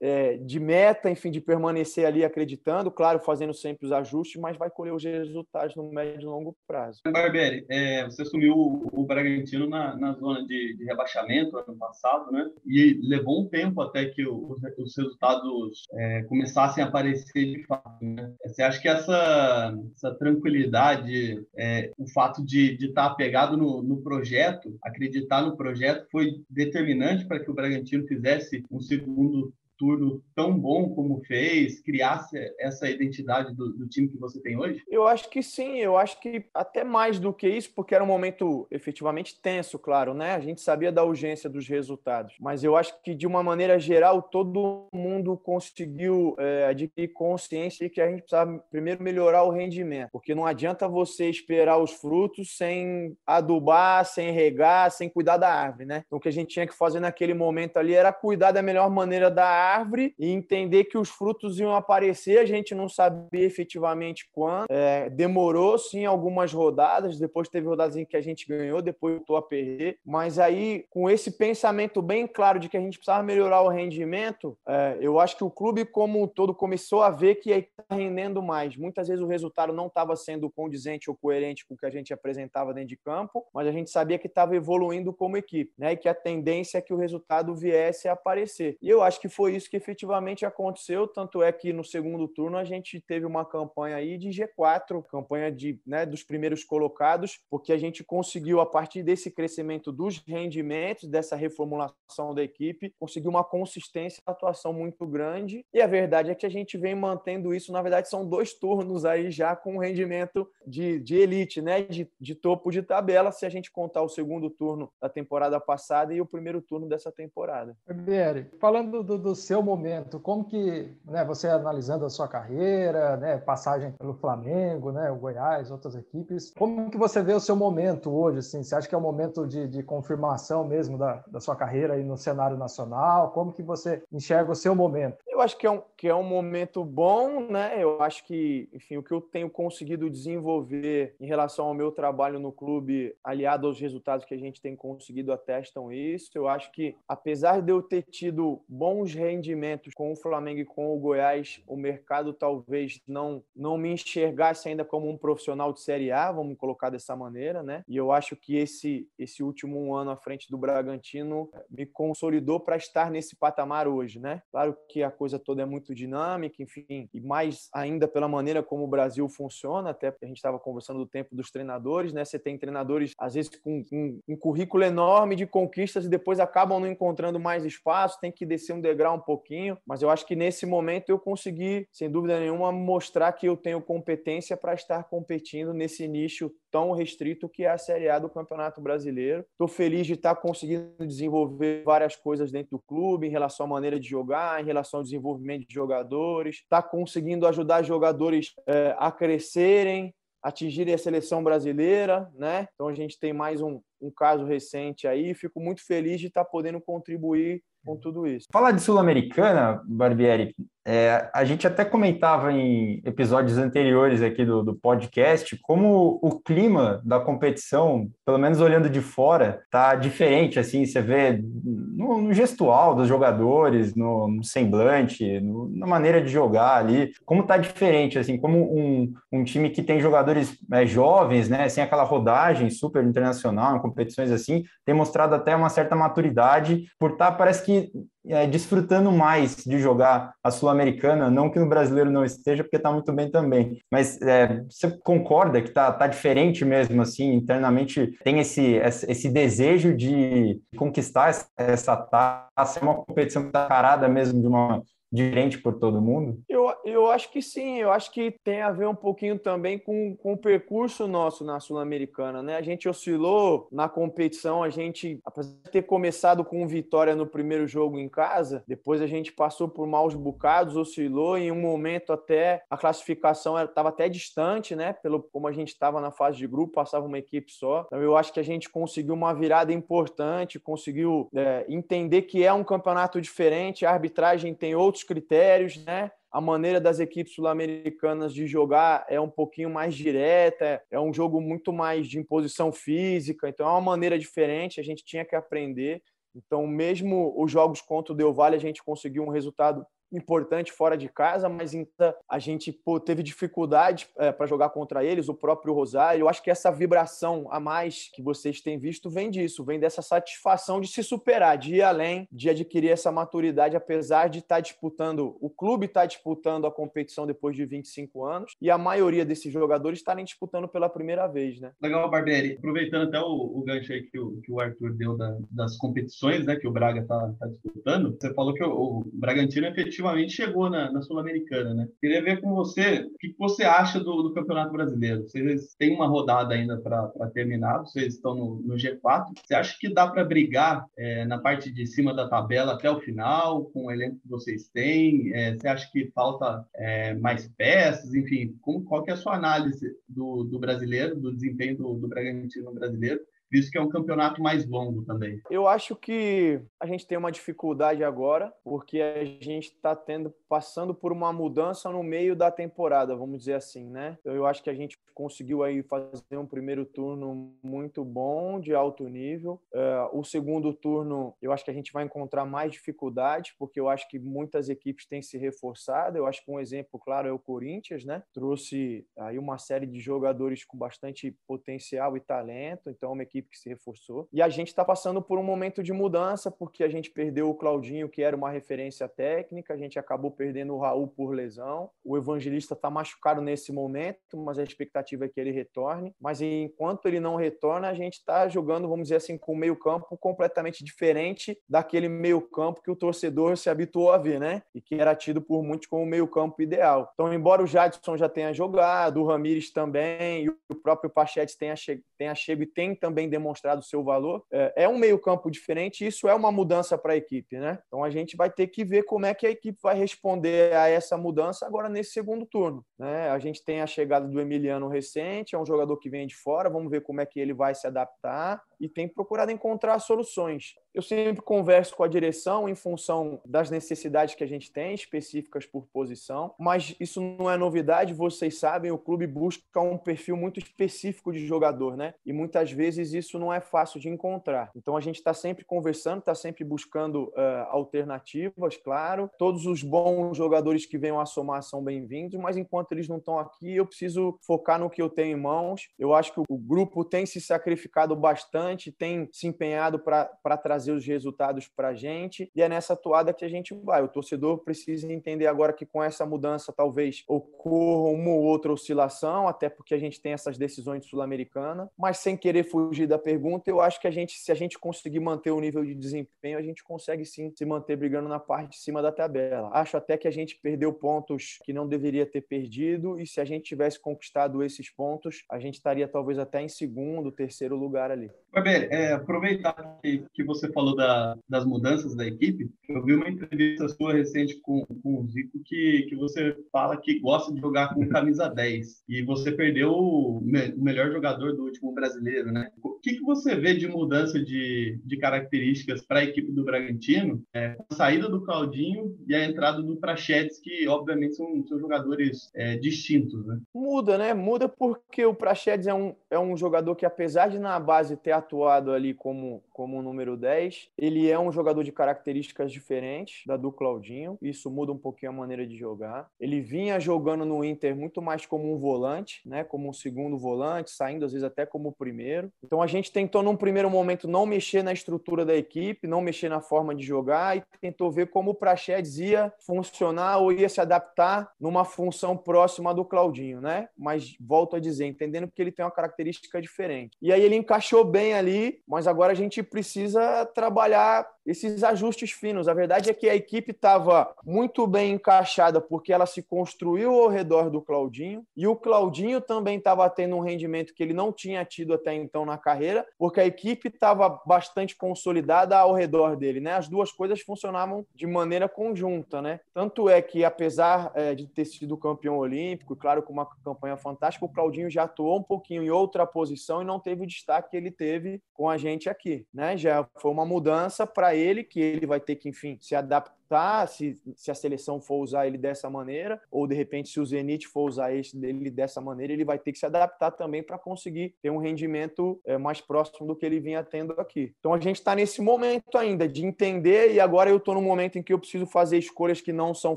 é, 0.00 0.36
de 0.36 0.60
meta, 0.60 1.10
enfim, 1.10 1.30
de 1.30 1.40
permanecer 1.40 2.06
ali 2.06 2.24
acreditando, 2.24 2.90
claro, 2.90 3.18
fazendo 3.18 3.52
sempre 3.52 3.86
os 3.86 3.92
ajustes, 3.92 4.40
mas 4.40 4.56
vai 4.56 4.70
colher 4.70 4.92
os 4.92 5.02
resultados 5.02 5.74
no 5.74 5.90
médio 5.90 6.22
e 6.22 6.24
longo 6.26 6.56
prazo. 6.66 7.00
Barbieri, 7.10 7.64
é, 7.68 8.04
você 8.04 8.22
assumiu 8.22 8.54
o 8.56 9.04
Bragantino 9.04 9.68
na, 9.68 9.96
na 9.96 10.12
zona 10.12 10.46
de, 10.46 10.76
de, 10.76 10.84
rebaixamento 10.84 11.56
ano 11.56 11.76
passado, 11.76 12.30
né? 12.30 12.50
E 12.66 13.00
levou 13.02 13.42
um 13.42 13.48
tempo 13.48 13.80
até 13.80 14.06
que 14.06 14.26
o, 14.26 14.56
os 14.78 14.96
resultados 14.96 15.86
é, 15.94 16.22
começassem 16.24 16.84
a 16.84 16.86
aparecer 16.86 17.46
de 17.46 17.64
fato. 17.66 18.04
Né? 18.04 18.32
Você 18.44 18.62
acha 18.62 18.80
que 18.80 18.88
essa, 18.88 19.74
essa 19.94 20.14
tranquilidade, 20.14 21.44
é, 21.56 21.90
o 21.98 22.08
fato 22.08 22.44
de 22.44 22.74
estar 22.74 23.06
tá 23.06 23.12
apegado 23.12 23.56
no, 23.56 23.82
no 23.82 24.02
projeto, 24.02 24.76
acreditar 24.82 25.42
no 25.42 25.56
projeto, 25.56 26.06
foi 26.10 26.42
determinante 26.48 27.26
para 27.26 27.40
que 27.40 27.50
o 27.50 27.54
Bragantino 27.54 28.06
fizesse 28.06 28.64
um 28.70 28.80
segundo 28.80 29.39
turno 29.80 30.22
tão 30.34 30.52
bom 30.58 30.90
como 30.90 31.22
fez, 31.24 31.80
criasse 31.80 32.36
essa 32.58 32.86
identidade 32.86 33.54
do, 33.54 33.72
do, 33.72 33.88
time 33.88 34.08
que 34.08 34.18
você 34.18 34.38
tem 34.38 34.58
hoje? 34.58 34.82
Eu 34.86 35.08
acho 35.08 35.30
que 35.30 35.42
sim, 35.42 35.78
eu 35.78 35.96
acho 35.96 36.20
que 36.20 36.44
até 36.52 36.84
mais 36.84 37.18
do 37.18 37.32
que 37.32 37.48
isso, 37.48 37.72
porque 37.74 37.94
era 37.94 38.04
um 38.04 38.06
momento 38.06 38.68
efetivamente 38.70 39.40
tenso, 39.40 39.78
claro, 39.78 40.12
né? 40.12 40.34
A 40.34 40.40
gente 40.40 40.60
sabia 40.60 40.92
da 40.92 41.02
urgência 41.02 41.48
dos 41.48 41.66
resultados, 41.66 42.34
mas 42.38 42.62
eu 42.62 42.76
acho 42.76 43.00
que 43.02 43.14
de 43.14 43.26
uma 43.26 43.42
maneira 43.42 43.78
geral 43.78 44.20
todo 44.20 44.86
mundo 44.92 45.34
conseguiu 45.38 46.36
é, 46.38 46.66
adquirir 46.66 47.08
consciência 47.14 47.88
de 47.88 47.94
que 47.94 48.02
a 48.02 48.10
gente 48.10 48.20
precisava 48.20 48.62
primeiro 48.70 49.02
melhorar 49.02 49.44
o 49.44 49.50
rendimento, 49.50 50.10
porque 50.12 50.34
não 50.34 50.44
adianta 50.44 50.86
você 50.86 51.30
esperar 51.30 51.78
os 51.78 51.92
frutos 51.92 52.54
sem 52.54 53.16
adubar, 53.26 54.04
sem 54.04 54.30
regar, 54.30 54.90
sem 54.90 55.08
cuidar 55.08 55.38
da 55.38 55.50
árvore, 55.50 55.86
né? 55.86 56.02
Então 56.06 56.18
o 56.18 56.20
que 56.20 56.28
a 56.28 56.32
gente 56.32 56.52
tinha 56.52 56.66
que 56.66 56.76
fazer 56.76 57.00
naquele 57.00 57.32
momento 57.32 57.78
ali 57.78 57.94
era 57.94 58.12
cuidar 58.12 58.52
da 58.52 58.60
melhor 58.60 58.90
maneira 58.90 59.30
da 59.30 59.46
árvore 59.46 59.69
e 60.18 60.28
entender 60.30 60.84
que 60.84 60.98
os 60.98 61.08
frutos 61.08 61.58
iam 61.58 61.74
aparecer, 61.74 62.38
a 62.38 62.44
gente 62.44 62.74
não 62.74 62.88
sabia 62.88 63.44
efetivamente 63.44 64.28
quando. 64.32 64.66
É, 64.70 65.08
demorou 65.10 65.78
sim 65.78 66.04
algumas 66.04 66.52
rodadas, 66.52 67.18
depois 67.18 67.48
teve 67.48 67.66
rodadas 67.66 67.96
em 67.96 68.04
que 68.04 68.16
a 68.16 68.20
gente 68.20 68.46
ganhou, 68.46 68.82
depois 68.82 69.16
voltou 69.16 69.36
a 69.36 69.42
perder, 69.42 69.98
mas 70.04 70.38
aí 70.38 70.84
com 70.90 71.08
esse 71.08 71.32
pensamento 71.32 72.00
bem 72.00 72.26
claro 72.26 72.58
de 72.58 72.68
que 72.68 72.76
a 72.76 72.80
gente 72.80 72.98
precisava 72.98 73.22
melhorar 73.22 73.62
o 73.62 73.68
rendimento, 73.68 74.56
é, 74.66 74.98
eu 75.00 75.18
acho 75.20 75.36
que 75.36 75.44
o 75.44 75.50
clube 75.50 75.84
como 75.84 76.22
um 76.22 76.26
todo 76.26 76.54
começou 76.54 77.02
a 77.02 77.10
ver 77.10 77.36
que 77.36 77.50
está 77.50 77.94
rendendo 77.94 78.42
mais. 78.42 78.76
Muitas 78.76 79.08
vezes 79.08 79.22
o 79.22 79.26
resultado 79.26 79.72
não 79.72 79.86
estava 79.86 80.16
sendo 80.16 80.50
condizente 80.50 81.10
ou 81.10 81.16
coerente 81.16 81.66
com 81.66 81.74
o 81.74 81.76
que 81.76 81.86
a 81.86 81.90
gente 81.90 82.12
apresentava 82.12 82.72
dentro 82.72 82.88
de 82.88 82.96
campo, 82.96 83.46
mas 83.52 83.66
a 83.66 83.72
gente 83.72 83.90
sabia 83.90 84.18
que 84.18 84.26
estava 84.26 84.56
evoluindo 84.56 85.12
como 85.12 85.36
equipe, 85.36 85.72
né? 85.78 85.92
E 85.92 85.96
que 85.96 86.08
a 86.08 86.14
tendência 86.14 86.78
é 86.78 86.80
que 86.80 86.92
o 86.92 86.96
resultado 86.96 87.54
viesse 87.54 88.08
a 88.08 88.12
aparecer. 88.12 88.76
E 88.80 88.88
eu 88.88 89.02
acho 89.02 89.20
que 89.20 89.28
foi 89.28 89.54
isso 89.54 89.59
que 89.68 89.76
efetivamente 89.76 90.44
aconteceu, 90.44 91.06
tanto 91.06 91.42
é 91.42 91.52
que 91.52 91.72
no 91.72 91.84
segundo 91.84 92.26
turno 92.28 92.56
a 92.56 92.64
gente 92.64 93.00
teve 93.00 93.26
uma 93.26 93.44
campanha 93.44 93.96
aí 93.96 94.18
de 94.18 94.28
G4, 94.28 95.02
campanha 95.04 95.50
de, 95.50 95.80
né, 95.86 96.04
dos 96.06 96.22
primeiros 96.22 96.64
colocados, 96.64 97.40
porque 97.50 97.72
a 97.72 97.78
gente 97.78 98.04
conseguiu 98.04 98.60
a 98.60 98.66
partir 98.66 99.02
desse 99.02 99.30
crescimento 99.30 99.92
dos 99.92 100.18
rendimentos, 100.18 101.08
dessa 101.08 101.36
reformulação 101.36 102.34
da 102.34 102.42
equipe, 102.42 102.94
conseguir 102.98 103.28
uma 103.28 103.44
consistência, 103.44 104.22
atuação 104.26 104.72
muito 104.72 105.06
grande. 105.06 105.64
E 105.72 105.80
a 105.80 105.86
verdade 105.86 106.30
é 106.30 106.34
que 106.34 106.46
a 106.46 106.50
gente 106.50 106.76
vem 106.76 106.94
mantendo 106.94 107.54
isso. 107.54 107.72
Na 107.72 107.82
verdade, 107.82 108.08
são 108.08 108.26
dois 108.26 108.54
turnos 108.54 109.04
aí 109.04 109.30
já 109.30 109.56
com 109.56 109.78
rendimento 109.78 110.48
de, 110.66 110.98
de 111.00 111.16
elite, 111.16 111.60
né? 111.60 111.82
De, 111.82 112.10
de 112.20 112.34
topo 112.34 112.70
de 112.70 112.82
tabela, 112.82 113.32
se 113.32 113.46
a 113.46 113.48
gente 113.48 113.70
contar 113.70 114.02
o 114.02 114.08
segundo 114.08 114.50
turno 114.50 114.90
da 115.00 115.08
temporada 115.08 115.58
passada 115.60 116.14
e 116.14 116.20
o 116.20 116.26
primeiro 116.26 116.60
turno 116.60 116.88
dessa 116.88 117.10
temporada. 117.10 117.76
Bieri, 117.88 118.46
falando 118.58 119.02
do, 119.02 119.18
do, 119.18 119.34
seu 119.50 119.64
momento, 119.64 120.20
como 120.20 120.44
que, 120.44 120.94
né, 121.04 121.24
você 121.24 121.48
analisando 121.48 122.04
a 122.04 122.08
sua 122.08 122.28
carreira, 122.28 123.16
né, 123.16 123.36
passagem 123.36 123.90
pelo 123.90 124.14
Flamengo, 124.14 124.92
né, 124.92 125.10
o 125.10 125.16
Goiás, 125.16 125.72
outras 125.72 125.96
equipes, 125.96 126.52
como 126.56 126.88
que 126.88 126.96
você 126.96 127.20
vê 127.20 127.32
o 127.32 127.40
seu 127.40 127.56
momento 127.56 128.14
hoje, 128.14 128.38
assim? 128.38 128.62
Você 128.62 128.76
acha 128.76 128.88
que 128.88 128.94
é 128.94 128.98
um 128.98 129.00
momento 129.00 129.48
de, 129.48 129.66
de 129.66 129.82
confirmação 129.82 130.64
mesmo 130.64 130.96
da, 130.96 131.24
da 131.26 131.40
sua 131.40 131.56
carreira 131.56 131.94
aí 131.94 132.04
no 132.04 132.16
cenário 132.16 132.56
nacional? 132.56 133.32
Como 133.32 133.52
que 133.52 133.60
você 133.60 134.00
enxerga 134.12 134.52
o 134.52 134.54
seu 134.54 134.72
momento? 134.72 135.18
Eu 135.26 135.40
acho 135.40 135.56
que 135.56 135.66
é 135.66 135.70
um, 135.70 135.82
que 135.96 136.06
é 136.06 136.14
um 136.14 136.22
momento 136.22 136.84
bom, 136.84 137.40
né? 137.40 137.82
Eu 137.82 138.02
acho 138.02 138.24
que, 138.24 138.68
enfim, 138.72 138.98
o 138.98 139.02
que 139.02 139.12
eu 139.12 139.20
tenho 139.20 139.50
conseguido 139.50 140.08
desenvolver 140.08 141.16
em 141.18 141.26
relação 141.26 141.66
ao 141.66 141.74
meu 141.74 141.90
trabalho 141.90 142.38
no 142.38 142.52
clube, 142.52 143.16
aliado 143.24 143.66
aos 143.66 143.80
resultados 143.80 144.24
que 144.24 144.34
a 144.34 144.38
gente 144.38 144.60
tem 144.60 144.76
conseguido, 144.76 145.32
atestam 145.32 145.90
isso. 145.90 146.30
Eu 146.34 146.46
acho 146.46 146.70
que, 146.70 146.94
apesar 147.08 147.62
de 147.62 147.72
eu 147.72 147.82
ter 147.82 148.02
tido 148.02 148.60
bons 148.68 149.12
rendimentos 149.30 149.94
com 149.94 150.12
o 150.12 150.16
Flamengo 150.16 150.60
e 150.60 150.64
com 150.64 150.94
o 150.94 150.98
Goiás, 150.98 151.62
o 151.66 151.76
mercado 151.76 152.32
talvez 152.32 153.00
não, 153.06 153.42
não 153.54 153.78
me 153.78 153.92
enxergasse 153.92 154.68
ainda 154.68 154.84
como 154.84 155.08
um 155.08 155.16
profissional 155.16 155.72
de 155.72 155.80
Série 155.80 156.10
A, 156.10 156.32
vamos 156.32 156.56
colocar 156.56 156.90
dessa 156.90 157.14
maneira, 157.14 157.62
né? 157.62 157.84
E 157.88 157.96
eu 157.96 158.10
acho 158.12 158.36
que 158.36 158.56
esse, 158.56 159.08
esse 159.18 159.42
último 159.42 159.94
ano 159.94 160.10
à 160.10 160.16
frente 160.16 160.50
do 160.50 160.58
Bragantino 160.58 161.48
me 161.70 161.86
consolidou 161.86 162.58
para 162.60 162.76
estar 162.76 163.10
nesse 163.10 163.36
patamar 163.36 163.86
hoje, 163.86 164.18
né? 164.18 164.42
Claro 164.50 164.76
que 164.88 165.02
a 165.02 165.10
coisa 165.10 165.38
toda 165.38 165.62
é 165.62 165.66
muito 165.66 165.94
dinâmica, 165.94 166.62
enfim, 166.62 167.08
e 167.12 167.20
mais 167.20 167.68
ainda 167.72 168.08
pela 168.08 168.28
maneira 168.28 168.62
como 168.62 168.84
o 168.84 168.88
Brasil 168.88 169.28
funciona, 169.28 169.90
até 169.90 170.08
a 170.08 170.26
gente 170.26 170.36
estava 170.36 170.58
conversando 170.58 170.98
do 170.98 171.06
tempo 171.06 171.34
dos 171.34 171.50
treinadores, 171.50 172.12
né? 172.12 172.24
Você 172.24 172.38
tem 172.38 172.58
treinadores, 172.58 173.12
às 173.18 173.34
vezes, 173.34 173.50
com, 173.60 173.84
com 173.84 174.20
um 174.28 174.36
currículo 174.36 174.82
enorme 174.82 175.36
de 175.36 175.46
conquistas 175.46 176.04
e 176.04 176.08
depois 176.08 176.40
acabam 176.40 176.80
não 176.80 176.88
encontrando 176.88 177.38
mais 177.38 177.64
espaço, 177.64 178.20
tem 178.20 178.32
que 178.32 178.44
descer 178.44 178.72
um 178.72 178.80
degrau 178.80 179.16
um 179.16 179.19
pouquinho, 179.20 179.76
mas 179.86 180.02
eu 180.02 180.10
acho 180.10 180.26
que 180.26 180.36
nesse 180.36 180.66
momento 180.66 181.10
eu 181.10 181.18
consegui, 181.18 181.86
sem 181.92 182.10
dúvida 182.10 182.38
nenhuma, 182.38 182.72
mostrar 182.72 183.32
que 183.32 183.46
eu 183.46 183.56
tenho 183.56 183.80
competência 183.80 184.56
para 184.56 184.74
estar 184.74 185.04
competindo 185.04 185.72
nesse 185.72 186.06
nicho 186.08 186.50
tão 186.70 186.92
restrito 186.92 187.48
que 187.48 187.64
é 187.64 187.70
a 187.70 187.78
Série 187.78 188.08
A 188.08 188.18
do 188.18 188.28
Campeonato 188.28 188.80
Brasileiro. 188.80 189.44
Estou 189.52 189.68
feliz 189.68 190.06
de 190.06 190.14
estar 190.14 190.36
conseguindo 190.36 191.06
desenvolver 191.06 191.82
várias 191.84 192.16
coisas 192.16 192.50
dentro 192.50 192.70
do 192.72 192.78
clube 192.78 193.26
em 193.26 193.30
relação 193.30 193.66
à 193.66 193.68
maneira 193.68 193.98
de 193.98 194.08
jogar, 194.08 194.60
em 194.60 194.66
relação 194.66 194.98
ao 194.98 195.04
desenvolvimento 195.04 195.66
de 195.66 195.74
jogadores, 195.74 196.56
está 196.56 196.82
conseguindo 196.82 197.46
ajudar 197.46 197.82
jogadores 197.82 198.54
é, 198.66 198.94
a 198.98 199.10
crescerem, 199.10 200.14
atingirem 200.42 200.94
a 200.94 200.98
seleção 200.98 201.42
brasileira, 201.42 202.30
né? 202.34 202.66
Então 202.74 202.88
a 202.88 202.94
gente 202.94 203.18
tem 203.18 203.32
mais 203.32 203.60
um, 203.60 203.80
um 204.00 204.10
caso 204.10 204.44
recente 204.44 205.06
aí. 205.06 205.34
Fico 205.34 205.60
muito 205.60 205.84
feliz 205.84 206.20
de 206.20 206.28
estar 206.28 206.44
podendo 206.44 206.80
contribuir 206.80 207.62
com 207.84 207.96
tudo 207.96 208.26
isso. 208.26 208.46
Falar 208.52 208.72
de 208.72 208.82
Sul-Americana, 208.82 209.82
Barbieri, 209.86 210.54
é, 210.86 211.28
a 211.34 211.44
gente 211.44 211.66
até 211.66 211.84
comentava 211.84 212.52
em 212.52 213.02
episódios 213.04 213.58
anteriores 213.58 214.22
aqui 214.22 214.44
do, 214.44 214.62
do, 214.62 214.74
podcast 214.74 215.58
como 215.62 216.18
o 216.22 216.40
clima 216.40 217.02
da 217.04 217.20
competição, 217.20 218.08
pelo 218.24 218.38
menos 218.38 218.60
olhando 218.60 218.88
de 218.88 219.00
fora, 219.00 219.62
tá 219.70 219.94
diferente. 219.94 220.58
Assim, 220.58 220.86
você 220.86 221.02
vê 221.02 221.38
no, 221.42 222.22
no 222.22 222.32
gestual 222.32 222.94
dos 222.94 223.06
jogadores, 223.06 223.94
no, 223.94 224.28
no 224.28 224.42
semblante, 224.42 225.38
no, 225.40 225.68
na 225.68 225.86
maneira 225.86 226.20
de 226.20 226.28
jogar 226.28 226.76
ali, 226.76 227.12
como 227.26 227.42
tá 227.42 227.58
diferente. 227.58 228.18
Assim, 228.18 228.38
como 228.38 228.58
um, 228.74 229.12
um 229.30 229.44
time 229.44 229.68
que 229.68 229.82
tem 229.82 230.00
jogadores 230.00 230.56
é, 230.72 230.86
jovens, 230.86 231.48
né, 231.48 231.68
sem 231.68 231.84
aquela 231.84 232.04
rodagem 232.04 232.70
super 232.70 233.04
internacional, 233.04 233.76
em 233.76 233.80
competições 233.80 234.30
assim, 234.30 234.64
tem 234.86 234.94
mostrado 234.94 235.34
até 235.34 235.54
uma 235.54 235.68
certa 235.68 235.94
maturidade 235.94 236.86
por 236.98 237.12
estar, 237.12 237.32
tá, 237.32 237.36
parece 237.36 237.64
que 237.64 237.92
é, 238.26 238.46
desfrutando 238.46 239.10
mais 239.10 239.56
de 239.56 239.78
jogar 239.78 240.34
a 240.42 240.50
Sul-Americana, 240.50 241.30
não 241.30 241.50
que 241.50 241.58
no 241.58 241.68
brasileiro 241.68 242.10
não 242.10 242.24
esteja, 242.24 242.62
porque 242.62 242.76
está 242.76 242.92
muito 242.92 243.12
bem 243.12 243.30
também. 243.30 243.80
Mas 243.90 244.20
é, 244.22 244.62
você 244.68 244.90
concorda 245.02 245.60
que 245.62 245.68
está 245.68 245.92
tá 245.92 246.06
diferente 246.06 246.64
mesmo, 246.64 247.00
assim, 247.00 247.32
internamente 247.32 248.18
tem 248.22 248.38
esse, 248.38 248.74
esse 249.08 249.28
desejo 249.28 249.96
de 249.96 250.60
conquistar 250.76 251.30
essa 251.56 251.96
taça, 251.96 252.80
é 252.80 252.82
uma 252.82 252.94
competição 252.94 253.50
carada 253.50 254.08
mesmo 254.08 254.40
de 254.40 254.46
uma 254.46 254.82
diferente 255.12 255.58
por 255.58 255.78
todo 255.78 256.00
mundo? 256.00 256.40
Eu, 256.48 256.72
eu 256.84 257.10
acho 257.10 257.30
que 257.30 257.42
sim, 257.42 257.78
eu 257.78 257.90
acho 257.90 258.10
que 258.10 258.34
tem 258.44 258.62
a 258.62 258.70
ver 258.70 258.86
um 258.86 258.94
pouquinho 258.94 259.38
também 259.38 259.78
com, 259.78 260.16
com 260.16 260.32
o 260.32 260.38
percurso 260.38 261.06
nosso 261.08 261.44
na 261.44 261.58
Sul-Americana, 261.60 262.42
né? 262.42 262.56
A 262.56 262.62
gente 262.62 262.88
oscilou 262.88 263.68
na 263.72 263.88
competição, 263.88 264.62
a 264.62 264.70
gente, 264.70 265.20
apesar 265.24 265.52
de 265.64 265.70
ter 265.70 265.82
começado 265.82 266.44
com 266.44 266.66
vitória 266.66 267.14
no 267.14 267.26
primeiro 267.26 267.66
jogo 267.66 267.98
em 267.98 268.08
casa, 268.08 268.62
depois 268.66 269.02
a 269.02 269.06
gente 269.06 269.32
passou 269.32 269.68
por 269.68 269.86
maus 269.86 270.14
bocados, 270.14 270.76
oscilou, 270.76 271.36
em 271.36 271.50
um 271.50 271.60
momento 271.60 272.12
até 272.12 272.62
a 272.70 272.76
classificação 272.76 273.60
estava 273.62 273.88
até 273.88 274.08
distante, 274.08 274.76
né? 274.76 274.92
Pelo 274.92 275.22
como 275.22 275.48
a 275.48 275.52
gente 275.52 275.68
estava 275.68 276.00
na 276.00 276.10
fase 276.10 276.38
de 276.38 276.46
grupo, 276.46 276.74
passava 276.74 277.06
uma 277.06 277.18
equipe 277.18 277.52
só. 277.52 277.84
Então 277.86 278.00
eu 278.00 278.16
acho 278.16 278.32
que 278.32 278.40
a 278.40 278.44
gente 278.44 278.68
conseguiu 278.68 279.14
uma 279.14 279.34
virada 279.34 279.72
importante, 279.72 280.58
conseguiu 280.58 281.28
é, 281.34 281.64
entender 281.68 282.22
que 282.22 282.44
é 282.44 282.52
um 282.52 282.64
campeonato 282.64 283.20
diferente, 283.20 283.84
a 283.84 283.90
arbitragem 283.90 284.54
tem 284.54 284.74
outros 284.74 284.99
outros 285.00 285.04
critérios, 285.04 285.84
né? 285.84 286.10
A 286.30 286.40
maneira 286.40 286.80
das 286.80 287.00
equipes 287.00 287.34
sul-americanas 287.34 288.32
de 288.32 288.46
jogar 288.46 289.04
é 289.08 289.20
um 289.20 289.28
pouquinho 289.28 289.68
mais 289.68 289.94
direta, 289.94 290.80
é 290.90 291.00
um 291.00 291.12
jogo 291.12 291.40
muito 291.40 291.72
mais 291.72 292.06
de 292.06 292.18
imposição 292.18 292.70
física, 292.72 293.48
então 293.48 293.66
é 293.66 293.70
uma 293.70 293.80
maneira 293.80 294.18
diferente, 294.18 294.80
a 294.80 294.84
gente 294.84 295.04
tinha 295.04 295.24
que 295.24 295.34
aprender. 295.34 296.02
Então, 296.34 296.66
mesmo 296.66 297.34
os 297.36 297.50
jogos 297.50 297.80
contra 297.80 298.12
o 298.12 298.16
Del 298.16 298.32
Valle, 298.32 298.54
a 298.54 298.60
gente 298.60 298.82
conseguiu 298.82 299.24
um 299.24 299.30
resultado 299.30 299.84
importante 300.12 300.72
fora 300.72 300.96
de 300.96 301.08
casa, 301.08 301.48
mas 301.48 301.74
ainda 301.74 302.16
a 302.28 302.38
gente 302.38 302.72
pô, 302.72 302.98
teve 302.98 303.22
dificuldade 303.22 304.08
é, 304.16 304.32
para 304.32 304.46
jogar 304.46 304.70
contra 304.70 305.04
eles, 305.04 305.28
o 305.28 305.34
próprio 305.34 305.72
Rosário. 305.72 306.22
Eu 306.22 306.28
acho 306.28 306.42
que 306.42 306.50
essa 306.50 306.70
vibração 306.70 307.48
a 307.50 307.60
mais 307.60 308.10
que 308.12 308.22
vocês 308.22 308.60
têm 308.60 308.78
visto 308.78 309.10
vem 309.10 309.30
disso, 309.30 309.64
vem 309.64 309.78
dessa 309.78 310.02
satisfação 310.02 310.80
de 310.80 310.88
se 310.88 311.02
superar, 311.02 311.56
de 311.56 311.76
ir 311.76 311.82
além, 311.82 312.28
de 312.30 312.48
adquirir 312.50 312.90
essa 312.90 313.12
maturidade, 313.12 313.76
apesar 313.76 314.28
de 314.28 314.40
estar 314.40 314.56
tá 314.56 314.60
disputando, 314.60 315.36
o 315.40 315.50
clube 315.50 315.86
está 315.86 316.06
disputando 316.06 316.66
a 316.66 316.72
competição 316.72 317.26
depois 317.26 317.56
de 317.56 317.64
25 317.64 318.24
anos 318.24 318.56
e 318.60 318.70
a 318.70 318.78
maioria 318.78 319.24
desses 319.24 319.52
jogadores 319.52 319.98
estarem 319.98 320.24
disputando 320.24 320.68
pela 320.68 320.88
primeira 320.88 321.26
vez, 321.26 321.60
né? 321.60 321.72
Legal, 321.80 322.10
Barbieri. 322.10 322.56
Aproveitando 322.58 323.08
até 323.08 323.20
o, 323.20 323.58
o 323.58 323.62
gancho 323.64 323.92
aí 323.92 324.02
que 324.02 324.18
o, 324.18 324.40
que 324.40 324.52
o 324.52 324.60
Arthur 324.60 324.92
deu 324.94 325.16
da, 325.16 325.38
das 325.50 325.76
competições, 325.76 326.44
né, 326.44 326.56
que 326.56 326.66
o 326.66 326.72
Braga 326.72 327.00
está 327.00 327.34
tá 327.38 327.46
disputando, 327.46 328.16
você 328.18 328.32
falou 328.34 328.54
que 328.54 328.62
o, 328.62 328.70
o 328.70 329.10
Bragantino 329.12 329.66
efetivamente 330.00 330.32
chegou 330.32 330.70
na, 330.70 330.90
na 330.90 331.02
Sul-Americana, 331.02 331.74
né? 331.74 331.88
Queria 332.00 332.22
ver 332.22 332.40
com 332.40 332.54
você 332.54 333.02
o 333.02 333.18
que, 333.18 333.34
você 333.38 333.64
acha 333.64 334.00
do, 334.00 334.22
do, 334.22 334.34
Campeonato 334.34 334.72
Brasileiro. 334.72 335.22
Vocês 335.22 335.74
têm 335.78 335.94
uma 335.94 336.06
rodada 336.06 336.54
ainda 336.54 336.78
para 336.78 337.30
terminar, 337.32 337.80
vocês 337.80 338.14
estão 338.14 338.34
no, 338.34 338.62
no, 338.62 338.74
G4. 338.74 339.26
Você 339.44 339.54
acha 339.54 339.76
que 339.78 339.92
dá 339.92 340.08
para 340.08 340.24
brigar 340.24 340.86
é, 340.96 341.24
na 341.24 341.38
parte 341.38 341.70
de 341.70 341.86
cima 341.86 342.14
da 342.14 342.28
tabela 342.28 342.72
até 342.72 342.90
o 342.90 343.00
final, 343.00 343.66
com 343.66 343.86
o 343.86 343.90
elenco 343.90 344.18
que 344.20 344.28
vocês 344.28 344.68
têm? 344.68 345.32
É, 345.34 345.54
você 345.54 345.68
acha 345.68 345.90
que 345.92 346.10
falta 346.14 346.64
é, 346.74 347.14
mais 347.14 347.48
peças? 347.56 348.14
Enfim, 348.14 348.56
como, 348.60 348.84
qual 348.84 349.04
que 349.04 349.10
é 349.10 349.14
a 349.14 349.18
sua 349.18 349.34
análise 349.34 349.86
do, 350.08 350.44
do 350.44 350.58
brasileiro, 350.58 351.18
do 351.18 351.32
desempenho 351.32 351.76
do, 351.76 351.94
do 351.94 352.08
Bragantino 352.08 352.72
brasileiro? 352.72 353.20
Visto 353.50 353.70
que 353.70 353.78
é 353.78 353.80
um 353.80 353.88
campeonato 353.88 354.40
mais 354.42 354.66
longo 354.66 355.02
também. 355.04 355.40
Eu 355.50 355.66
acho 355.66 355.96
que 355.96 356.60
a 356.78 356.86
gente 356.86 357.06
tem 357.06 357.18
uma 357.18 357.32
dificuldade 357.32 358.04
agora, 358.04 358.52
porque 358.62 359.00
a 359.00 359.24
gente 359.24 359.66
está 359.66 359.96
tendo 359.96 360.32
passando 360.48 360.94
por 360.94 361.12
uma 361.12 361.32
mudança 361.32 361.90
no 361.90 362.02
meio 362.02 362.34
da 362.34 362.50
temporada, 362.50 363.14
vamos 363.16 363.40
dizer 363.40 363.54
assim, 363.54 363.88
né? 363.88 364.16
Então, 364.20 364.34
eu 364.34 364.46
acho 364.46 364.62
que 364.62 364.70
a 364.70 364.74
gente 364.74 364.98
conseguiu 365.14 365.62
aí 365.62 365.82
fazer 365.82 366.36
um 366.36 366.46
primeiro 366.46 366.84
turno 366.84 367.54
muito 367.62 368.04
bom, 368.04 368.58
de 368.58 368.74
alto 368.74 369.08
nível. 369.08 369.60
Uh, 369.72 370.18
o 370.18 370.24
segundo 370.24 370.72
turno, 370.72 371.34
eu 371.42 371.52
acho 371.52 371.64
que 371.64 371.70
a 371.70 371.74
gente 371.74 371.92
vai 371.92 372.04
encontrar 372.04 372.44
mais 372.44 372.72
dificuldade, 372.72 373.54
porque 373.58 373.78
eu 373.78 373.88
acho 373.88 374.08
que 374.08 374.18
muitas 374.18 374.68
equipes 374.68 375.06
têm 375.06 375.22
se 375.22 375.36
reforçado. 375.36 376.16
Eu 376.16 376.26
acho 376.26 376.44
que 376.44 376.50
um 376.50 376.58
exemplo 376.58 376.98
claro 376.98 377.28
é 377.28 377.32
o 377.32 377.38
Corinthians, 377.38 378.04
né? 378.04 378.22
Trouxe 378.32 379.06
aí 379.18 379.38
uma 379.38 379.58
série 379.58 379.86
de 379.86 380.00
jogadores 380.00 380.64
com 380.64 380.78
bastante 380.78 381.36
potencial 381.46 382.16
e 382.16 382.20
talento, 382.20 382.90
então 382.90 383.10
é 383.10 383.12
uma 383.12 383.22
equipe 383.22 383.39
que 383.48 383.58
se 383.58 383.68
reforçou. 383.68 384.28
E 384.32 384.42
a 384.42 384.48
gente 384.48 384.68
está 384.68 384.84
passando 384.84 385.22
por 385.22 385.38
um 385.38 385.42
momento 385.42 385.82
de 385.82 385.92
mudança, 385.92 386.50
porque 386.50 386.84
a 386.84 386.88
gente 386.88 387.10
perdeu 387.10 387.50
o 387.50 387.54
Claudinho, 387.54 388.08
que 388.08 388.22
era 388.22 388.36
uma 388.36 388.50
referência 388.50 389.08
técnica, 389.08 389.74
a 389.74 389.76
gente 389.76 389.98
acabou 389.98 390.30
perdendo 390.30 390.74
o 390.74 390.78
Raul 390.78 391.08
por 391.08 391.32
lesão. 391.34 391.90
O 392.04 392.16
Evangelista 392.16 392.74
está 392.74 392.90
machucado 392.90 393.40
nesse 393.40 393.72
momento, 393.72 394.36
mas 394.36 394.58
a 394.58 394.62
expectativa 394.62 395.24
é 395.24 395.28
que 395.28 395.40
ele 395.40 395.50
retorne. 395.50 396.14
Mas 396.20 396.40
enquanto 396.40 397.06
ele 397.06 397.20
não 397.20 397.36
retorna, 397.36 397.88
a 397.88 397.94
gente 397.94 398.14
está 398.14 398.48
jogando, 398.48 398.88
vamos 398.88 399.04
dizer 399.04 399.16
assim, 399.16 399.38
com 399.38 399.52
o 399.52 399.56
meio-campo 399.56 400.16
completamente 400.18 400.84
diferente 400.84 401.58
daquele 401.68 402.08
meio-campo 402.08 402.82
que 402.82 402.90
o 402.90 402.96
torcedor 402.96 403.56
se 403.56 403.70
habituou 403.70 404.12
a 404.12 404.18
ver, 404.18 404.40
né? 404.40 404.62
E 404.74 404.80
que 404.80 404.94
era 404.94 405.14
tido 405.14 405.40
por 405.40 405.62
muitos 405.62 405.86
como 405.86 406.02
o 406.02 406.06
meio-campo 406.06 406.60
ideal. 406.62 407.10
Então, 407.14 407.32
embora 407.32 407.62
o 407.62 407.66
Jadson 407.66 408.16
já 408.16 408.28
tenha 408.28 408.52
jogado, 408.52 409.20
o 409.20 409.26
Ramires 409.26 409.72
também, 409.72 410.44
e 410.44 410.48
o 410.48 410.74
próprio 410.74 411.10
Pachete 411.10 411.56
tenha, 411.56 411.76
che 411.76 412.02
tenha 412.18 412.34
chego 412.34 412.62
e 412.62 412.66
tem 412.66 412.94
também 412.94 413.28
demonstrado 413.30 413.80
o 413.80 413.84
seu 413.84 414.04
valor, 414.04 414.44
é, 414.52 414.84
é 414.84 414.88
um 414.88 414.98
meio-campo 414.98 415.50
diferente 415.50 416.06
isso 416.06 416.28
é 416.28 416.34
uma 416.34 416.50
mudança 416.50 416.98
para 416.98 417.12
a 417.12 417.16
equipe, 417.16 417.58
né? 417.58 417.78
Então, 417.86 418.02
a 418.02 418.10
gente 418.10 418.36
vai 418.36 418.50
ter 418.50 418.66
que 418.66 418.84
ver 418.84 419.04
como 419.04 419.26
é 419.26 419.32
que 419.34 419.46
a 419.46 419.50
equipe 419.50 419.78
vai 419.82 419.96
responder 419.96 420.74
a 420.74 420.88
essa 420.88 421.16
mudança 421.16 421.66
agora 421.66 421.88
nesse 421.88 422.12
segundo 422.12 422.44
turno. 422.44 422.84
Né? 422.98 423.30
A 423.30 423.38
gente 423.38 423.64
tem 423.64 423.80
a 423.80 423.86
chegada 423.86 424.26
do 424.26 424.40
Emiliano 424.40 424.88
recente, 424.88 425.54
é 425.54 425.58
um 425.58 425.66
jogador 425.66 425.96
que 425.98 426.10
vem 426.10 426.26
de 426.26 426.34
fora, 426.34 426.68
vamos 426.68 426.90
ver 426.90 427.02
como 427.02 427.20
é 427.20 427.26
que 427.26 427.40
ele 427.40 427.54
vai 427.54 427.74
se 427.74 427.86
adaptar 427.86 428.62
e 428.80 428.88
tem 428.88 429.06
procurado 429.06 429.52
encontrar 429.52 429.98
soluções. 429.98 430.74
Eu 430.92 431.02
sempre 431.02 431.40
converso 431.42 431.94
com 431.94 432.02
a 432.02 432.08
direção 432.08 432.68
em 432.68 432.74
função 432.74 433.40
das 433.44 433.70
necessidades 433.70 434.34
que 434.34 434.42
a 434.42 434.46
gente 434.46 434.72
tem, 434.72 434.92
específicas 434.92 435.64
por 435.64 435.86
posição, 435.92 436.52
mas 436.58 436.96
isso 436.98 437.20
não 437.20 437.48
é 437.48 437.56
novidade, 437.56 438.12
vocês 438.12 438.58
sabem, 438.58 438.90
o 438.90 438.98
clube 438.98 439.26
busca 439.26 439.80
um 439.80 439.96
perfil 439.96 440.36
muito 440.36 440.58
específico 440.58 441.32
de 441.32 441.46
jogador, 441.46 441.96
né? 441.96 442.14
E 442.26 442.32
muitas 442.32 442.72
vezes 442.72 443.12
isso 443.12 443.38
não 443.38 443.52
é 443.52 443.60
fácil 443.60 444.00
de 444.00 444.08
encontrar. 444.08 444.70
Então 444.74 444.96
a 444.96 445.00
gente 445.00 445.16
está 445.16 445.32
sempre 445.32 445.64
conversando, 445.64 446.20
está 446.20 446.34
sempre 446.34 446.64
buscando 446.64 447.28
uh, 447.28 447.66
alternativas, 447.68 448.76
claro. 448.76 449.30
Todos 449.38 449.66
os 449.66 449.82
bons 449.82 450.36
jogadores 450.36 450.86
que 450.86 450.98
venham 450.98 451.20
a 451.20 451.26
somar 451.26 451.62
são 451.62 451.84
bem-vindos, 451.84 452.40
mas 452.40 452.56
enquanto 452.56 452.92
eles 452.92 453.08
não 453.08 453.18
estão 453.18 453.38
aqui, 453.38 453.76
eu 453.76 453.86
preciso 453.86 454.38
focar 454.42 454.80
no 454.80 454.90
que 454.90 455.00
eu 455.00 455.08
tenho 455.08 455.36
em 455.36 455.40
mãos. 455.40 455.88
Eu 455.98 456.14
acho 456.14 456.32
que 456.32 456.40
o 456.48 456.58
grupo 456.58 457.04
tem 457.04 457.26
se 457.26 457.40
sacrificado 457.40 458.16
bastante, 458.16 458.69
tem 458.90 459.28
se 459.32 459.46
empenhado 459.46 459.98
para 459.98 460.56
trazer 460.62 460.80
trazer 460.80 460.92
os 460.92 461.06
resultados 461.06 461.68
para 461.68 461.88
a 461.88 461.94
gente 461.94 462.50
e 462.54 462.62
é 462.62 462.68
nessa 462.68 462.96
toada 462.96 463.34
que 463.34 463.44
a 463.44 463.48
gente 463.48 463.74
vai. 463.74 464.02
O 464.02 464.08
torcedor 464.08 464.58
precisa 464.58 465.12
entender 465.12 465.46
agora 465.46 465.72
que 465.72 465.84
com 465.84 466.02
essa 466.02 466.24
mudança 466.24 466.72
talvez 466.72 467.22
ocorra 467.28 468.10
uma 468.10 468.30
ou 468.30 468.42
outra 468.42 468.72
oscilação, 468.72 469.46
até 469.46 469.68
porque 469.68 469.94
a 469.94 469.98
gente 469.98 470.20
tem 470.20 470.32
essas 470.32 470.56
decisões 470.56 471.06
sul-americana, 471.06 471.90
mas 471.98 472.18
sem 472.18 472.36
querer 472.36 472.64
fugir 472.64 473.06
da 473.06 473.18
pergunta, 473.18 473.70
eu 473.70 473.80
acho 473.80 474.00
que 474.00 474.06
a 474.06 474.10
gente, 474.10 474.38
se 474.38 474.50
a 474.50 474.54
gente 474.54 474.78
conseguir 474.78 475.20
manter 475.20 475.50
o 475.50 475.60
nível 475.60 475.84
de 475.84 475.94
desempenho, 475.94 476.58
a 476.58 476.62
gente 476.62 476.82
consegue 476.82 477.24
sim 477.24 477.52
se 477.54 477.64
manter 477.64 477.96
brigando 477.96 478.28
na 478.28 478.38
parte 478.38 478.70
de 478.70 478.78
cima 478.78 479.02
da 479.02 479.12
tabela. 479.12 479.70
Acho 479.72 479.96
até 479.96 480.16
que 480.16 480.28
a 480.28 480.30
gente 480.30 480.58
perdeu 480.62 480.92
pontos 480.92 481.58
que 481.64 481.72
não 481.72 481.86
deveria 481.86 482.24
ter 482.24 482.40
perdido 482.40 483.18
e 483.18 483.26
se 483.26 483.40
a 483.40 483.44
gente 483.44 483.64
tivesse 483.64 484.00
conquistado 484.00 484.62
esses 484.62 484.88
pontos, 484.88 485.44
a 485.50 485.58
gente 485.58 485.74
estaria 485.74 486.08
talvez 486.08 486.38
até 486.38 486.62
em 486.62 486.68
segundo, 486.68 487.30
terceiro 487.30 487.76
lugar 487.76 488.10
ali. 488.10 488.30
Faber, 488.52 488.88
é, 488.90 489.12
aproveitar 489.12 489.98
que, 490.02 490.24
que 490.34 490.42
você 490.42 490.70
falou 490.72 490.96
da, 490.96 491.36
das 491.48 491.64
mudanças 491.64 492.16
da 492.16 492.26
equipe, 492.26 492.68
eu 492.88 493.04
vi 493.04 493.14
uma 493.14 493.28
entrevista 493.28 493.88
sua 493.88 494.12
recente 494.12 494.58
com, 494.60 494.84
com 495.02 495.20
o 495.20 495.26
Zico 495.28 495.60
que, 495.64 496.06
que 496.08 496.16
você 496.16 496.56
fala 496.72 496.96
que 496.96 497.20
gosta 497.20 497.52
de 497.52 497.60
jogar 497.60 497.94
com 497.94 498.08
camisa 498.08 498.48
10 498.48 499.04
e 499.08 499.22
você 499.22 499.52
perdeu 499.52 499.92
o, 499.92 500.40
me, 500.42 500.72
o 500.72 500.82
melhor 500.82 501.12
jogador 501.12 501.54
do 501.54 501.64
último 501.64 501.92
brasileiro, 501.92 502.50
né? 502.50 502.70
O 502.82 502.98
que, 502.98 503.14
que 503.14 503.22
você 503.22 503.54
vê 503.54 503.74
de 503.74 503.86
mudança 503.86 504.42
de, 504.42 505.00
de 505.04 505.16
características 505.16 506.04
para 506.04 506.20
a 506.20 506.24
equipe 506.24 506.50
do 506.50 506.64
Bragantino, 506.64 507.42
é, 507.54 507.76
a 507.88 507.94
saída 507.94 508.28
do 508.28 508.44
Claudinho 508.44 509.16
e 509.28 509.34
a 509.34 509.44
entrada 509.44 509.80
do 509.80 509.96
Prachedes, 509.96 510.58
que 510.58 510.88
obviamente 510.88 511.36
são, 511.36 511.64
são 511.66 511.78
jogadores 511.78 512.50
é, 512.54 512.76
distintos, 512.76 513.46
né? 513.46 513.60
Muda, 513.72 514.18
né? 514.18 514.34
Muda 514.34 514.68
porque 514.68 515.24
o 515.24 515.34
Prachedes 515.34 515.86
é 515.86 515.94
um, 515.94 516.14
é 516.28 516.38
um 516.38 516.56
jogador 516.56 516.96
que, 516.96 517.06
apesar 517.06 517.48
de 517.48 517.58
na 517.58 517.78
base 517.78 518.16
ter 518.16 518.39
atuado 518.40 518.92
ali 518.92 519.14
como, 519.14 519.62
como 519.72 520.02
número 520.02 520.36
10, 520.36 520.90
ele 520.98 521.30
é 521.30 521.38
um 521.38 521.52
jogador 521.52 521.84
de 521.84 521.92
características 521.92 522.72
diferentes 522.72 523.42
da 523.46 523.56
do 523.56 523.70
Claudinho. 523.70 524.36
Isso 524.42 524.70
muda 524.70 524.92
um 524.92 524.98
pouquinho 524.98 525.32
a 525.32 525.34
maneira 525.34 525.66
de 525.66 525.76
jogar. 525.76 526.28
Ele 526.40 526.60
vinha 526.60 526.98
jogando 526.98 527.44
no 527.44 527.64
Inter 527.64 527.94
muito 527.94 528.20
mais 528.20 528.44
como 528.46 528.72
um 528.72 528.78
volante, 528.78 529.40
né? 529.46 529.62
Como 529.64 529.88
um 529.88 529.92
segundo 529.92 530.36
volante, 530.36 530.90
saindo 530.90 531.24
às 531.24 531.32
vezes 531.32 531.44
até 531.44 531.64
como 531.64 531.90
o 531.90 531.92
primeiro. 531.92 532.50
Então 532.64 532.82
a 532.82 532.86
gente 532.86 533.12
tentou 533.12 533.42
num 533.42 533.56
primeiro 533.56 533.88
momento 533.88 534.26
não 534.26 534.44
mexer 534.46 534.82
na 534.82 534.92
estrutura 534.92 535.44
da 535.44 535.54
equipe, 535.54 536.06
não 536.06 536.20
mexer 536.20 536.48
na 536.48 536.60
forma 536.60 536.94
de 536.94 537.04
jogar 537.04 537.56
e 537.56 537.62
tentou 537.80 538.10
ver 538.10 538.28
como 538.28 538.50
o 538.50 538.54
Praxedes 538.54 539.18
ia 539.18 539.52
funcionar 539.64 540.38
ou 540.38 540.52
ia 540.52 540.68
se 540.68 540.80
adaptar 540.80 541.52
numa 541.60 541.84
função 541.84 542.36
próxima 542.36 542.94
do 542.94 543.04
Claudinho, 543.04 543.60
né? 543.60 543.88
Mas 543.96 544.34
volto 544.40 544.76
a 544.76 544.80
dizer, 544.80 545.06
entendendo 545.06 545.48
que 545.48 545.60
ele 545.60 545.72
tem 545.72 545.84
uma 545.84 545.90
característica 545.90 546.60
diferente. 546.60 547.16
E 547.20 547.32
aí 547.32 547.42
ele 547.42 547.56
encaixou 547.56 548.04
bem 548.04 548.29
ali, 548.32 548.80
mas 548.86 549.06
agora 549.06 549.32
a 549.32 549.36
gente 549.36 549.62
precisa 549.62 550.44
trabalhar 550.46 551.26
esses 551.46 551.82
ajustes 551.82 552.30
finos. 552.30 552.68
A 552.68 552.74
verdade 552.74 553.10
é 553.10 553.14
que 553.14 553.28
a 553.28 553.34
equipe 553.34 553.72
estava 553.72 554.32
muito 554.44 554.86
bem 554.86 555.12
encaixada 555.12 555.80
porque 555.80 556.12
ela 556.12 556.26
se 556.26 556.42
construiu 556.42 557.12
ao 557.12 557.28
redor 557.28 557.70
do 557.70 557.80
Claudinho 557.80 558.44
e 558.56 558.66
o 558.66 558.76
Claudinho 558.76 559.40
também 559.40 559.78
estava 559.78 560.08
tendo 560.08 560.36
um 560.36 560.40
rendimento 560.40 560.94
que 560.94 561.02
ele 561.02 561.12
não 561.12 561.32
tinha 561.32 561.64
tido 561.64 561.94
até 561.94 562.14
então 562.14 562.44
na 562.44 562.58
carreira, 562.58 563.06
porque 563.18 563.40
a 563.40 563.46
equipe 563.46 563.88
estava 563.88 564.40
bastante 564.46 564.96
consolidada 564.96 565.76
ao 565.78 565.94
redor 565.94 566.36
dele, 566.36 566.60
né? 566.60 566.74
As 566.74 566.88
duas 566.88 567.10
coisas 567.10 567.40
funcionavam 567.40 568.06
de 568.14 568.26
maneira 568.26 568.68
conjunta, 568.68 569.40
né? 569.42 569.60
Tanto 569.72 570.08
é 570.08 570.20
que 570.22 570.44
apesar 570.44 571.10
é, 571.14 571.34
de 571.34 571.46
ter 571.46 571.64
sido 571.64 571.96
campeão 571.96 572.38
olímpico, 572.38 572.94
claro, 572.94 573.22
com 573.22 573.32
uma 573.32 573.48
campanha 573.64 573.96
fantástica, 573.96 574.44
o 574.44 574.48
Claudinho 574.48 574.90
já 574.90 575.04
atuou 575.04 575.38
um 575.38 575.42
pouquinho 575.42 575.82
em 575.82 575.90
outra 575.90 576.26
posição 576.26 576.82
e 576.82 576.84
não 576.84 577.00
teve 577.00 577.24
o 577.24 577.26
destaque 577.26 577.70
que 577.70 577.76
ele 577.76 577.90
teve 577.90 578.19
com 578.52 578.68
a 578.68 578.76
gente 578.76 579.08
aqui, 579.08 579.46
né? 579.52 579.76
Já 579.76 580.08
foi 580.18 580.30
uma 580.30 580.44
mudança 580.44 581.06
para 581.06 581.34
ele, 581.34 581.64
que 581.64 581.80
ele 581.80 582.06
vai 582.06 582.20
ter 582.20 582.36
que, 582.36 582.48
enfim, 582.48 582.78
se 582.80 582.94
adaptar 582.94 583.39
se, 583.86 584.20
se 584.36 584.50
a 584.50 584.54
seleção 584.54 585.00
for 585.00 585.22
usar 585.22 585.46
ele 585.46 585.58
dessa 585.58 585.90
maneira, 585.90 586.40
ou 586.50 586.66
de 586.66 586.74
repente 586.74 587.08
se 587.08 587.20
o 587.20 587.26
Zenit 587.26 587.66
for 587.66 587.88
usar 587.88 588.12
ele 588.12 588.70
dessa 588.70 589.00
maneira, 589.00 589.32
ele 589.32 589.44
vai 589.44 589.58
ter 589.58 589.72
que 589.72 589.78
se 589.78 589.86
adaptar 589.86 590.30
também 590.30 590.62
para 590.62 590.78
conseguir 590.78 591.34
ter 591.42 591.50
um 591.50 591.58
rendimento 591.58 592.40
é, 592.44 592.56
mais 592.56 592.80
próximo 592.80 593.26
do 593.26 593.36
que 593.36 593.44
ele 593.44 593.60
vinha 593.60 593.82
tendo 593.82 594.12
aqui. 594.12 594.54
Então 594.58 594.72
a 594.72 594.80
gente 594.80 594.96
está 594.96 595.14
nesse 595.14 595.40
momento 595.42 595.96
ainda 595.96 596.28
de 596.28 596.44
entender, 596.44 597.12
e 597.12 597.20
agora 597.20 597.50
eu 597.50 597.56
estou 597.56 597.74
no 597.74 597.82
momento 597.82 598.18
em 598.18 598.22
que 598.22 598.32
eu 598.32 598.38
preciso 598.38 598.66
fazer 598.66 598.98
escolhas 598.98 599.40
que 599.40 599.52
não 599.52 599.74
são 599.74 599.96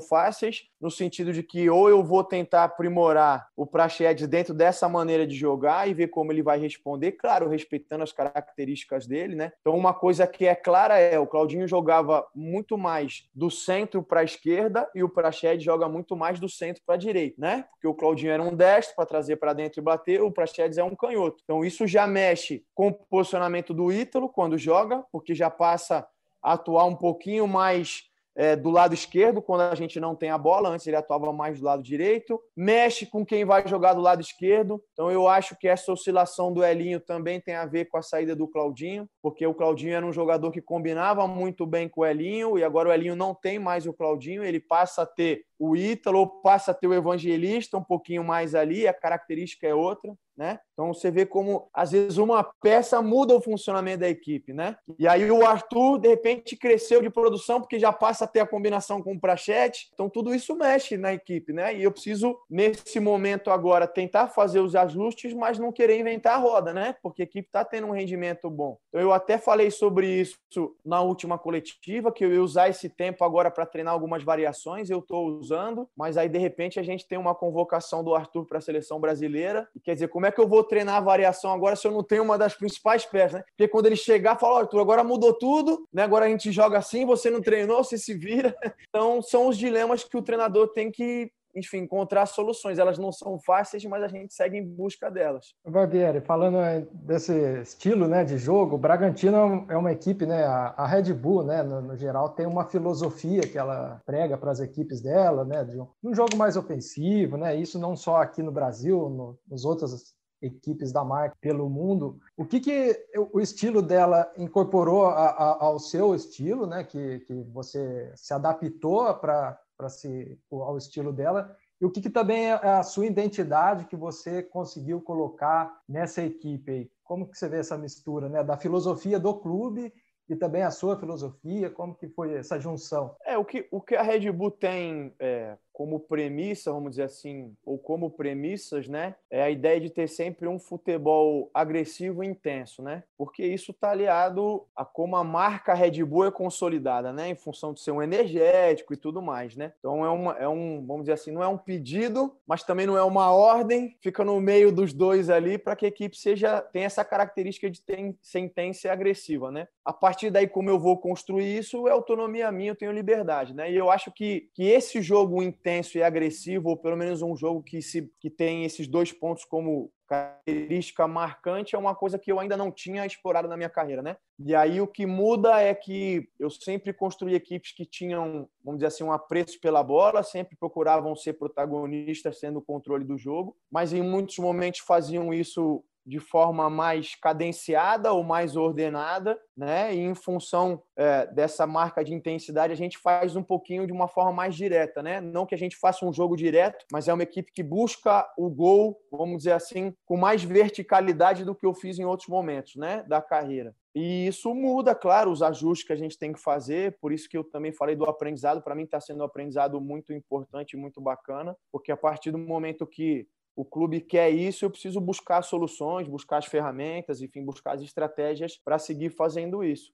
fáceis, 0.00 0.68
no 0.80 0.90
sentido 0.90 1.32
de 1.32 1.42
que 1.42 1.70
ou 1.70 1.88
eu 1.88 2.02
vou 2.02 2.22
tentar 2.22 2.64
aprimorar 2.64 3.48
o 3.56 3.66
Praxedes 3.66 4.26
dentro 4.26 4.52
dessa 4.52 4.88
maneira 4.88 5.26
de 5.26 5.34
jogar 5.34 5.88
e 5.88 5.94
ver 5.94 6.08
como 6.08 6.30
ele 6.30 6.42
vai 6.42 6.58
responder, 6.58 7.12
claro, 7.12 7.48
respeitando 7.48 8.02
as 8.02 8.12
características 8.12 9.06
dele, 9.06 9.34
né? 9.34 9.52
Então 9.60 9.76
uma 9.76 9.94
coisa 9.94 10.26
que 10.26 10.46
é 10.46 10.54
clara 10.54 10.98
é 10.98 11.18
o 11.18 11.26
Claudinho 11.26 11.66
jogava 11.66 12.26
muito 12.34 12.76
mais 12.76 13.28
do 13.34 13.43
centro 13.50 14.02
para 14.02 14.20
a 14.20 14.24
esquerda 14.24 14.88
e 14.94 15.02
o 15.02 15.08
Praxedes 15.08 15.64
joga 15.64 15.88
muito 15.88 16.16
mais 16.16 16.38
do 16.38 16.48
centro 16.48 16.82
para 16.84 16.94
a 16.94 16.98
direita, 16.98 17.36
né? 17.38 17.64
Porque 17.72 17.86
o 17.86 17.94
Claudinho 17.94 18.32
era 18.32 18.42
um 18.42 18.54
destro 18.54 18.96
para 18.96 19.06
trazer 19.06 19.36
para 19.36 19.52
dentro 19.52 19.80
e 19.80 19.82
bater, 19.82 20.22
o 20.22 20.32
Praxedes 20.32 20.78
é 20.78 20.84
um 20.84 20.94
canhoto. 20.94 21.42
Então 21.44 21.64
isso 21.64 21.86
já 21.86 22.06
mexe 22.06 22.64
com 22.74 22.88
o 22.88 22.92
posicionamento 22.92 23.72
do 23.72 23.92
Ítalo 23.92 24.28
quando 24.28 24.58
joga, 24.58 25.04
porque 25.10 25.34
já 25.34 25.50
passa 25.50 26.06
a 26.42 26.52
atuar 26.52 26.84
um 26.84 26.96
pouquinho 26.96 27.46
mais 27.46 28.04
é, 28.36 28.56
do 28.56 28.70
lado 28.70 28.94
esquerdo, 28.94 29.40
quando 29.40 29.62
a 29.62 29.74
gente 29.74 30.00
não 30.00 30.14
tem 30.14 30.30
a 30.30 30.38
bola. 30.38 30.68
Antes 30.68 30.86
ele 30.86 30.96
atuava 30.96 31.32
mais 31.32 31.58
do 31.58 31.64
lado 31.64 31.82
direito. 31.82 32.40
Mexe 32.56 33.06
com 33.06 33.24
quem 33.24 33.44
vai 33.44 33.66
jogar 33.66 33.94
do 33.94 34.00
lado 34.00 34.20
esquerdo. 34.20 34.82
Então 34.92 35.10
eu 35.10 35.28
acho 35.28 35.56
que 35.56 35.68
essa 35.68 35.92
oscilação 35.92 36.52
do 36.52 36.64
Elinho 36.64 37.00
também 37.00 37.40
tem 37.40 37.54
a 37.54 37.66
ver 37.66 37.86
com 37.86 37.96
a 37.96 38.02
saída 38.02 38.34
do 38.34 38.48
Claudinho, 38.48 39.08
porque 39.22 39.46
o 39.46 39.54
Claudinho 39.54 39.94
era 39.94 40.06
um 40.06 40.12
jogador 40.12 40.50
que 40.50 40.60
combinava 40.60 41.26
muito 41.26 41.66
bem 41.66 41.88
com 41.88 42.00
o 42.00 42.06
Elinho, 42.06 42.58
e 42.58 42.64
agora 42.64 42.88
o 42.88 42.92
Elinho 42.92 43.16
não 43.16 43.34
tem 43.34 43.58
mais 43.58 43.86
o 43.86 43.92
Claudinho, 43.92 44.44
ele 44.44 44.60
passa 44.60 45.02
a 45.02 45.06
ter 45.06 45.44
o 45.70 45.76
Ítalo, 45.76 46.26
passa 46.42 46.70
a 46.70 46.74
ter 46.74 46.86
o 46.86 46.94
Evangelista 46.94 47.78
um 47.78 47.84
pouquinho 47.84 48.24
mais 48.24 48.54
ali, 48.54 48.86
a 48.86 48.94
característica 48.94 49.66
é 49.66 49.74
outra 49.74 50.14
né? 50.36 50.58
Então 50.72 50.92
você 50.92 51.10
vê 51.10 51.24
como 51.24 51.68
às 51.72 51.92
vezes 51.92 52.18
uma 52.18 52.42
peça 52.42 53.00
muda 53.00 53.34
o 53.34 53.40
funcionamento 53.40 54.00
da 54.00 54.08
equipe, 54.08 54.52
né? 54.52 54.76
E 54.98 55.06
aí 55.06 55.30
o 55.30 55.46
Arthur 55.46 55.98
de 55.98 56.08
repente 56.08 56.56
cresceu 56.56 57.00
de 57.00 57.08
produção 57.08 57.60
porque 57.60 57.78
já 57.78 57.92
passa 57.92 58.24
a 58.24 58.28
ter 58.28 58.40
a 58.40 58.46
combinação 58.46 59.00
com 59.00 59.12
o 59.12 59.20
Prachete. 59.20 59.88
Então 59.92 60.08
tudo 60.08 60.34
isso 60.34 60.56
mexe 60.56 60.96
na 60.96 61.14
equipe, 61.14 61.52
né? 61.52 61.74
E 61.74 61.84
eu 61.84 61.92
preciso 61.92 62.36
nesse 62.50 62.98
momento 62.98 63.50
agora 63.50 63.86
tentar 63.86 64.28
fazer 64.28 64.60
os 64.60 64.74
ajustes, 64.74 65.32
mas 65.32 65.58
não 65.58 65.72
querer 65.72 66.00
inventar 66.00 66.34
a 66.34 66.38
roda, 66.38 66.72
né? 66.72 66.96
Porque 67.02 67.22
a 67.22 67.24
equipe 67.24 67.46
está 67.48 67.64
tendo 67.64 67.86
um 67.86 67.92
rendimento 67.92 68.50
bom. 68.50 68.76
Então, 68.88 69.00
eu 69.00 69.12
até 69.12 69.38
falei 69.38 69.70
sobre 69.70 70.08
isso 70.08 70.36
na 70.84 71.00
última 71.00 71.38
coletiva 71.38 72.10
que 72.10 72.24
eu 72.24 72.32
ia 72.32 72.42
usar 72.42 72.68
esse 72.68 72.88
tempo 72.88 73.24
agora 73.24 73.50
para 73.50 73.66
treinar 73.66 73.92
algumas 73.92 74.24
variações. 74.24 74.90
Eu 74.90 74.98
estou 74.98 75.28
usando, 75.28 75.53
mas 75.96 76.16
aí 76.16 76.28
de 76.28 76.38
repente 76.38 76.78
a 76.78 76.82
gente 76.82 77.06
tem 77.06 77.18
uma 77.18 77.34
convocação 77.34 78.02
do 78.02 78.14
Arthur 78.14 78.44
para 78.46 78.58
a 78.58 78.60
seleção 78.60 79.00
brasileira. 79.00 79.68
E 79.74 79.80
quer 79.80 79.94
dizer, 79.94 80.08
como 80.08 80.26
é 80.26 80.32
que 80.32 80.40
eu 80.40 80.48
vou 80.48 80.62
treinar 80.62 80.96
a 80.96 81.00
variação 81.00 81.52
agora 81.52 81.76
se 81.76 81.86
eu 81.86 81.92
não 81.92 82.02
tenho 82.02 82.22
uma 82.22 82.38
das 82.38 82.54
principais 82.54 83.04
peças, 83.04 83.34
né? 83.34 83.44
Porque 83.50 83.68
quando 83.68 83.86
ele 83.86 83.96
chegar, 83.96 84.38
fala, 84.38 84.60
Arthur, 84.60 84.80
agora 84.80 85.04
mudou 85.04 85.32
tudo, 85.32 85.86
né? 85.92 86.02
Agora 86.02 86.26
a 86.26 86.28
gente 86.28 86.50
joga 86.52 86.78
assim, 86.78 87.04
você 87.04 87.30
não 87.30 87.40
treinou, 87.40 87.82
você 87.82 87.98
se 87.98 88.14
vira. 88.14 88.54
Então, 88.94 89.20
são 89.20 89.48
os 89.48 89.58
dilemas 89.58 90.04
que 90.04 90.16
o 90.16 90.22
treinador 90.22 90.68
tem 90.68 90.88
que 90.88 91.30
enfim, 91.54 91.78
encontrar 91.78 92.26
soluções. 92.26 92.78
Elas 92.78 92.98
não 92.98 93.12
são 93.12 93.38
fáceis, 93.38 93.84
mas 93.84 94.02
a 94.02 94.08
gente 94.08 94.34
segue 94.34 94.58
em 94.58 94.66
busca 94.66 95.10
delas. 95.10 95.54
Barbieri, 95.66 96.20
falando 96.20 96.58
eh, 96.58 96.86
desse 96.92 97.32
estilo 97.60 98.08
né, 98.08 98.24
de 98.24 98.38
jogo, 98.38 98.76
o 98.76 98.78
Bragantino 98.78 99.66
é 99.68 99.76
uma 99.76 99.92
equipe, 99.92 100.26
né, 100.26 100.44
a 100.44 100.86
Red 100.86 101.12
Bull, 101.12 101.44
né, 101.44 101.62
no, 101.62 101.80
no 101.80 101.96
geral, 101.96 102.30
tem 102.30 102.46
uma 102.46 102.64
filosofia 102.64 103.42
que 103.42 103.58
ela 103.58 104.00
prega 104.04 104.36
para 104.36 104.50
as 104.50 104.60
equipes 104.60 105.00
dela, 105.00 105.44
né, 105.44 105.64
de 105.64 105.80
um, 105.80 106.14
jogo 106.14 106.36
mais 106.36 106.56
ofensivo, 106.56 107.36
né, 107.36 107.56
isso 107.56 107.78
não 107.78 107.96
só 107.96 108.16
aqui 108.16 108.42
no 108.42 108.52
Brasil, 108.52 109.08
no, 109.08 109.38
nos 109.48 109.64
outras 109.64 110.14
equipes 110.44 110.92
da 110.92 111.02
marca 111.02 111.36
pelo 111.40 111.68
mundo. 111.70 112.18
O 112.36 112.44
que, 112.44 112.60
que 112.60 113.06
o 113.32 113.40
estilo 113.40 113.80
dela 113.80 114.30
incorporou 114.36 115.06
a, 115.06 115.28
a, 115.28 115.64
ao 115.64 115.78
seu 115.78 116.14
estilo, 116.14 116.66
né? 116.66 116.84
Que, 116.84 117.20
que 117.20 117.42
você 117.44 118.12
se 118.14 118.34
adaptou 118.34 119.12
para 119.14 119.58
para 119.76 119.88
se 119.88 120.38
ao 120.50 120.78
estilo 120.78 121.12
dela 121.12 121.56
e 121.80 121.86
o 121.86 121.90
que, 121.90 122.00
que, 122.00 122.10
também 122.10 122.46
é 122.46 122.52
a 122.52 122.82
sua 122.82 123.06
identidade 123.06 123.86
que 123.86 123.96
você 123.96 124.42
conseguiu 124.42 125.00
colocar 125.00 125.82
nessa 125.88 126.22
equipe 126.22 126.70
aí? 126.70 126.90
Como 127.02 127.28
que 127.28 127.36
você 127.36 127.48
vê 127.48 127.58
essa 127.58 127.76
mistura, 127.76 128.28
né, 128.28 128.42
da 128.42 128.56
filosofia 128.56 129.18
do 129.18 129.34
clube 129.34 129.92
e 130.28 130.36
também 130.36 130.62
a 130.62 130.70
sua 130.70 130.98
filosofia? 130.98 131.68
Como 131.68 131.94
que 131.94 132.08
foi 132.08 132.34
essa 132.34 132.58
junção? 132.58 133.14
É 133.24 133.36
o 133.36 133.44
que 133.44 133.68
o 133.70 133.80
que 133.80 133.96
a 133.96 134.02
Red 134.02 134.30
Bull 134.32 134.52
tem 134.52 135.14
é, 135.18 135.58
como 135.74 135.98
premissa, 135.98 136.72
vamos 136.72 136.90
dizer 136.90 137.02
assim, 137.02 137.52
ou 137.66 137.76
como 137.76 138.08
premissas, 138.08 138.86
né, 138.86 139.16
é 139.28 139.42
a 139.42 139.50
ideia 139.50 139.80
de 139.80 139.90
ter 139.90 140.08
sempre 140.08 140.46
um 140.46 140.56
futebol 140.56 141.50
agressivo 141.52 142.22
e 142.22 142.28
intenso, 142.28 142.80
né? 142.80 143.02
Porque 143.18 143.44
isso 143.44 143.72
está 143.72 143.90
aliado 143.90 144.64
a 144.76 144.84
como 144.84 145.16
a 145.16 145.24
marca 145.24 145.74
Red 145.74 146.04
Bull 146.04 146.26
é 146.26 146.30
consolidada, 146.30 147.12
né, 147.12 147.28
em 147.28 147.34
função 147.34 147.74
de 147.74 147.80
ser 147.80 147.90
um 147.90 148.00
energético 148.00 148.94
e 148.94 148.96
tudo 148.96 149.20
mais, 149.20 149.56
né? 149.56 149.72
Então 149.80 150.04
é, 150.04 150.08
uma, 150.08 150.32
é 150.38 150.48
um, 150.48 150.86
vamos 150.86 151.02
dizer 151.02 151.14
assim, 151.14 151.32
não 151.32 151.42
é 151.42 151.48
um 151.48 151.58
pedido, 151.58 152.36
mas 152.46 152.62
também 152.62 152.86
não 152.86 152.96
é 152.96 153.02
uma 153.02 153.32
ordem, 153.32 153.96
fica 154.00 154.24
no 154.24 154.40
meio 154.40 154.70
dos 154.70 154.92
dois 154.92 155.28
ali 155.28 155.58
para 155.58 155.74
que 155.74 155.86
a 155.86 155.88
equipe 155.88 156.16
seja 156.16 156.60
tenha 156.60 156.86
essa 156.86 157.04
característica 157.04 157.68
de 157.68 157.82
ter, 157.82 158.14
ser 158.22 158.52
e 158.84 158.88
agressiva, 158.88 159.50
né? 159.50 159.66
A 159.84 159.92
partir 159.92 160.30
daí, 160.30 160.46
como 160.46 160.70
eu 160.70 160.78
vou 160.78 160.96
construir 160.98 161.58
isso, 161.58 161.88
é 161.88 161.90
autonomia 161.90 162.50
minha, 162.52 162.70
eu 162.70 162.76
tenho 162.76 162.92
liberdade, 162.92 163.52
né? 163.52 163.70
E 163.70 163.76
eu 163.76 163.90
acho 163.90 164.12
que, 164.12 164.48
que 164.54 164.64
esse 164.64 165.02
jogo 165.02 165.42
intenso 165.64 165.96
e 165.96 166.02
agressivo, 166.02 166.68
ou 166.68 166.76
pelo 166.76 166.96
menos 166.96 167.22
um 167.22 167.34
jogo 167.34 167.62
que, 167.62 167.80
se, 167.80 168.12
que 168.20 168.28
tem 168.28 168.64
esses 168.64 168.86
dois 168.86 169.10
pontos 169.10 169.46
como 169.46 169.90
característica 170.06 171.08
marcante, 171.08 171.74
é 171.74 171.78
uma 171.78 171.94
coisa 171.94 172.18
que 172.18 172.30
eu 172.30 172.38
ainda 172.38 172.58
não 172.58 172.70
tinha 172.70 173.06
explorado 173.06 173.48
na 173.48 173.56
minha 173.56 173.70
carreira, 173.70 174.02
né? 174.02 174.18
E 174.38 174.54
aí 174.54 174.78
o 174.78 174.86
que 174.86 175.06
muda 175.06 175.58
é 175.62 175.74
que 175.74 176.28
eu 176.38 176.50
sempre 176.50 176.92
construí 176.92 177.34
equipes 177.34 177.72
que 177.72 177.86
tinham, 177.86 178.46
vamos 178.62 178.80
dizer 178.80 178.88
assim, 178.88 179.02
um 179.02 179.12
apreço 179.12 179.58
pela 179.60 179.82
bola, 179.82 180.22
sempre 180.22 180.56
procuravam 180.56 181.16
ser 181.16 181.32
protagonistas, 181.32 182.38
sendo 182.38 182.58
o 182.58 182.62
controle 182.62 183.04
do 183.04 183.16
jogo, 183.16 183.56
mas 183.70 183.94
em 183.94 184.02
muitos 184.02 184.38
momentos 184.38 184.80
faziam 184.80 185.32
isso 185.32 185.82
de 186.06 186.18
forma 186.18 186.68
mais 186.68 187.14
cadenciada 187.14 188.12
ou 188.12 188.22
mais 188.22 188.56
ordenada, 188.56 189.38
né? 189.56 189.94
E 189.94 190.00
em 190.00 190.14
função 190.14 190.82
é, 190.96 191.26
dessa 191.26 191.66
marca 191.66 192.04
de 192.04 192.12
intensidade, 192.12 192.72
a 192.72 192.76
gente 192.76 192.98
faz 192.98 193.36
um 193.36 193.42
pouquinho 193.42 193.86
de 193.86 193.92
uma 193.92 194.08
forma 194.08 194.32
mais 194.32 194.54
direta, 194.54 195.02
né? 195.02 195.20
Não 195.20 195.46
que 195.46 195.54
a 195.54 195.58
gente 195.58 195.76
faça 195.76 196.04
um 196.04 196.12
jogo 196.12 196.36
direto, 196.36 196.84
mas 196.92 197.08
é 197.08 197.14
uma 197.14 197.22
equipe 197.22 197.52
que 197.52 197.62
busca 197.62 198.30
o 198.36 198.50
gol, 198.50 199.00
vamos 199.10 199.38
dizer 199.38 199.52
assim, 199.52 199.94
com 200.04 200.16
mais 200.16 200.44
verticalidade 200.44 201.44
do 201.44 201.54
que 201.54 201.66
eu 201.66 201.74
fiz 201.74 201.98
em 201.98 202.04
outros 202.04 202.28
momentos, 202.28 202.76
né? 202.76 203.02
Da 203.08 203.22
carreira. 203.22 203.74
E 203.94 204.26
isso 204.26 204.52
muda, 204.52 204.92
claro, 204.92 205.30
os 205.30 205.40
ajustes 205.40 205.86
que 205.86 205.92
a 205.92 205.96
gente 205.96 206.18
tem 206.18 206.32
que 206.32 206.40
fazer. 206.40 206.98
Por 207.00 207.12
isso 207.12 207.28
que 207.28 207.38
eu 207.38 207.44
também 207.44 207.72
falei 207.72 207.94
do 207.94 208.04
aprendizado. 208.04 208.60
Para 208.60 208.74
mim, 208.74 208.82
está 208.82 209.00
sendo 209.00 209.20
um 209.20 209.24
aprendizado 209.24 209.80
muito 209.80 210.12
importante, 210.12 210.76
muito 210.76 211.00
bacana, 211.00 211.56
porque 211.70 211.92
a 211.92 211.96
partir 211.96 212.32
do 212.32 212.38
momento 212.38 212.86
que 212.86 213.28
o 213.56 213.64
clube 213.64 214.00
quer 214.00 214.30
isso, 214.30 214.64
eu 214.64 214.70
preciso 214.70 215.00
buscar 215.00 215.42
soluções, 215.42 216.08
buscar 216.08 216.38
as 216.38 216.46
ferramentas, 216.46 217.20
enfim, 217.22 217.44
buscar 217.44 217.74
as 217.74 217.82
estratégias 217.82 218.56
para 218.58 218.78
seguir 218.78 219.10
fazendo 219.10 219.62
isso. 219.64 219.92